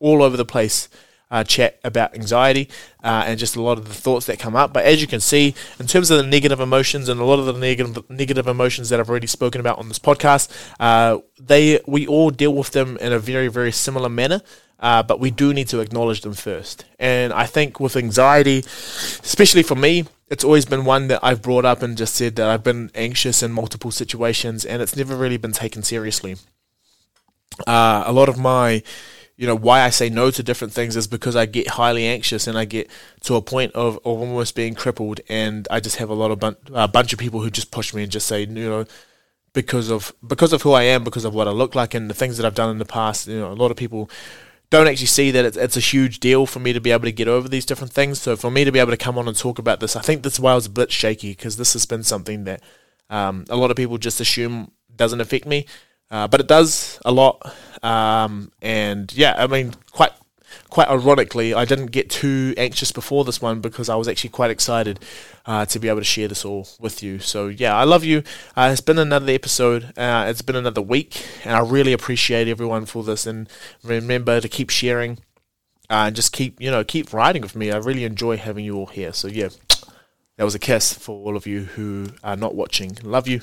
all 0.00 0.22
over 0.22 0.36
the 0.36 0.44
place 0.44 0.88
uh, 1.30 1.44
chat 1.44 1.78
about 1.82 2.14
anxiety 2.14 2.68
uh, 3.02 3.24
and 3.26 3.38
just 3.38 3.56
a 3.56 3.62
lot 3.62 3.78
of 3.78 3.88
the 3.88 3.94
thoughts 3.94 4.26
that 4.26 4.38
come 4.38 4.54
up. 4.54 4.72
But 4.72 4.84
as 4.84 5.00
you 5.00 5.06
can 5.06 5.20
see, 5.20 5.54
in 5.78 5.86
terms 5.86 6.10
of 6.10 6.18
the 6.18 6.26
negative 6.26 6.60
emotions 6.60 7.08
and 7.08 7.20
a 7.20 7.24
lot 7.24 7.38
of 7.38 7.46
the 7.46 7.52
negative 7.54 8.08
negative 8.10 8.46
emotions 8.46 8.88
that 8.88 9.00
I've 9.00 9.10
already 9.10 9.26
spoken 9.26 9.60
about 9.60 9.78
on 9.78 9.88
this 9.88 9.98
podcast, 9.98 10.50
uh, 10.78 11.18
they 11.40 11.80
we 11.86 12.06
all 12.06 12.30
deal 12.30 12.54
with 12.54 12.70
them 12.70 12.96
in 12.98 13.12
a 13.12 13.18
very 13.18 13.48
very 13.48 13.72
similar 13.72 14.08
manner. 14.08 14.42
Uh, 14.78 15.02
but 15.02 15.18
we 15.18 15.30
do 15.30 15.54
need 15.54 15.66
to 15.66 15.80
acknowledge 15.80 16.20
them 16.20 16.34
first. 16.34 16.84
And 16.98 17.32
I 17.32 17.46
think 17.46 17.80
with 17.80 17.96
anxiety, 17.96 18.58
especially 18.58 19.62
for 19.62 19.74
me, 19.74 20.04
it's 20.28 20.44
always 20.44 20.66
been 20.66 20.84
one 20.84 21.08
that 21.08 21.20
I've 21.22 21.40
brought 21.40 21.64
up 21.64 21.82
and 21.82 21.96
just 21.96 22.14
said 22.14 22.36
that 22.36 22.48
I've 22.48 22.62
been 22.62 22.90
anxious 22.94 23.42
in 23.42 23.52
multiple 23.52 23.90
situations, 23.90 24.66
and 24.66 24.82
it's 24.82 24.94
never 24.94 25.16
really 25.16 25.38
been 25.38 25.52
taken 25.52 25.82
seriously. 25.82 26.36
Uh, 27.66 28.04
a 28.06 28.12
lot 28.12 28.28
of 28.28 28.36
my 28.36 28.82
you 29.36 29.46
know 29.46 29.54
why 29.54 29.82
I 29.82 29.90
say 29.90 30.08
no 30.08 30.30
to 30.30 30.42
different 30.42 30.72
things 30.72 30.96
is 30.96 31.06
because 31.06 31.36
I 31.36 31.46
get 31.46 31.68
highly 31.68 32.06
anxious 32.06 32.46
and 32.46 32.56
I 32.56 32.64
get 32.64 32.90
to 33.22 33.36
a 33.36 33.42
point 33.42 33.72
of, 33.74 33.96
of 33.96 34.04
almost 34.04 34.54
being 34.54 34.74
crippled 34.74 35.20
and 35.28 35.68
I 35.70 35.80
just 35.80 35.96
have 35.96 36.08
a 36.08 36.14
lot 36.14 36.30
of 36.30 36.40
bun- 36.40 36.56
a 36.72 36.88
bunch 36.88 37.12
of 37.12 37.18
people 37.18 37.40
who 37.40 37.50
just 37.50 37.70
push 37.70 37.92
me 37.92 38.02
and 38.02 38.12
just 38.12 38.26
say 38.26 38.40
you 38.40 38.46
know 38.46 38.86
because 39.56 39.90
of 39.90 40.12
because 40.24 40.52
of 40.52 40.62
who 40.62 40.72
I 40.72 40.82
am, 40.82 41.02
because 41.02 41.24
of 41.24 41.34
what 41.34 41.48
I 41.48 41.50
look 41.50 41.74
like, 41.74 41.94
and 41.94 42.10
the 42.10 42.14
things 42.14 42.36
that 42.36 42.44
I've 42.44 42.54
done 42.54 42.70
in 42.70 42.78
the 42.78 42.84
past. 42.84 43.26
You 43.26 43.40
know, 43.40 43.50
a 43.50 43.54
lot 43.54 43.70
of 43.70 43.76
people 43.78 44.10
don't 44.68 44.86
actually 44.86 45.06
see 45.06 45.30
that 45.30 45.46
it's, 45.46 45.56
it's 45.56 45.76
a 45.78 45.80
huge 45.80 46.20
deal 46.20 46.44
for 46.44 46.60
me 46.60 46.74
to 46.74 46.80
be 46.80 46.90
able 46.90 47.04
to 47.04 47.12
get 47.12 47.26
over 47.26 47.48
these 47.48 47.64
different 47.64 47.92
things. 47.92 48.20
So 48.20 48.36
for 48.36 48.50
me 48.50 48.64
to 48.64 48.70
be 48.70 48.78
able 48.78 48.90
to 48.90 48.98
come 48.98 49.16
on 49.16 49.26
and 49.26 49.36
talk 49.36 49.58
about 49.58 49.80
this, 49.80 49.96
I 49.96 50.02
think 50.02 50.22
that's 50.22 50.38
why 50.38 50.52
I 50.52 50.56
was 50.56 50.66
a 50.66 50.70
bit 50.70 50.92
shaky 50.92 51.30
because 51.30 51.56
this 51.56 51.72
has 51.72 51.86
been 51.86 52.02
something 52.02 52.44
that 52.44 52.62
um, 53.08 53.46
a 53.48 53.56
lot 53.56 53.70
of 53.70 53.78
people 53.78 53.96
just 53.96 54.20
assume 54.20 54.72
doesn't 54.94 55.22
affect 55.22 55.46
me, 55.46 55.64
uh, 56.10 56.28
but 56.28 56.40
it 56.40 56.48
does 56.48 57.00
a 57.06 57.10
lot. 57.10 57.50
Um, 57.82 58.52
and 58.62 59.12
yeah, 59.14 59.34
I 59.36 59.46
mean, 59.46 59.74
quite 59.90 60.12
quite 60.70 60.88
ironically, 60.88 61.54
I 61.54 61.64
didn't 61.64 61.86
get 61.86 62.10
too 62.10 62.54
anxious 62.56 62.92
before 62.92 63.24
this 63.24 63.40
one 63.40 63.60
because 63.60 63.88
I 63.88 63.96
was 63.96 64.08
actually 64.08 64.30
quite 64.30 64.50
excited 64.50 65.00
uh, 65.44 65.66
to 65.66 65.78
be 65.78 65.88
able 65.88 66.00
to 66.00 66.04
share 66.04 66.28
this 66.28 66.44
all 66.44 66.68
with 66.78 67.02
you. 67.02 67.18
So, 67.18 67.48
yeah, 67.48 67.74
I 67.74 67.84
love 67.84 68.04
you. 68.04 68.22
Uh, 68.56 68.70
it's 68.72 68.80
been 68.80 68.98
another 68.98 69.32
episode. 69.32 69.92
Uh, 69.96 70.26
it's 70.28 70.42
been 70.42 70.56
another 70.56 70.82
week, 70.82 71.24
and 71.44 71.54
I 71.54 71.60
really 71.60 71.92
appreciate 71.92 72.48
everyone 72.48 72.86
for 72.86 73.02
this. 73.02 73.26
And 73.26 73.48
remember 73.82 74.40
to 74.40 74.48
keep 74.48 74.70
sharing 74.70 75.18
uh, 75.88 76.06
and 76.06 76.16
just 76.16 76.32
keep, 76.32 76.60
you 76.60 76.70
know, 76.70 76.84
keep 76.84 77.12
writing 77.12 77.42
with 77.42 77.56
me. 77.56 77.70
I 77.70 77.78
really 77.78 78.04
enjoy 78.04 78.36
having 78.36 78.64
you 78.64 78.76
all 78.76 78.86
here. 78.86 79.12
So, 79.12 79.28
yeah, 79.28 79.48
that 80.36 80.44
was 80.44 80.54
a 80.54 80.60
kiss 80.60 80.92
for 80.92 81.24
all 81.24 81.36
of 81.36 81.46
you 81.46 81.62
who 81.62 82.08
are 82.22 82.36
not 82.36 82.54
watching. 82.54 82.98
Love 83.02 83.28
you. 83.28 83.42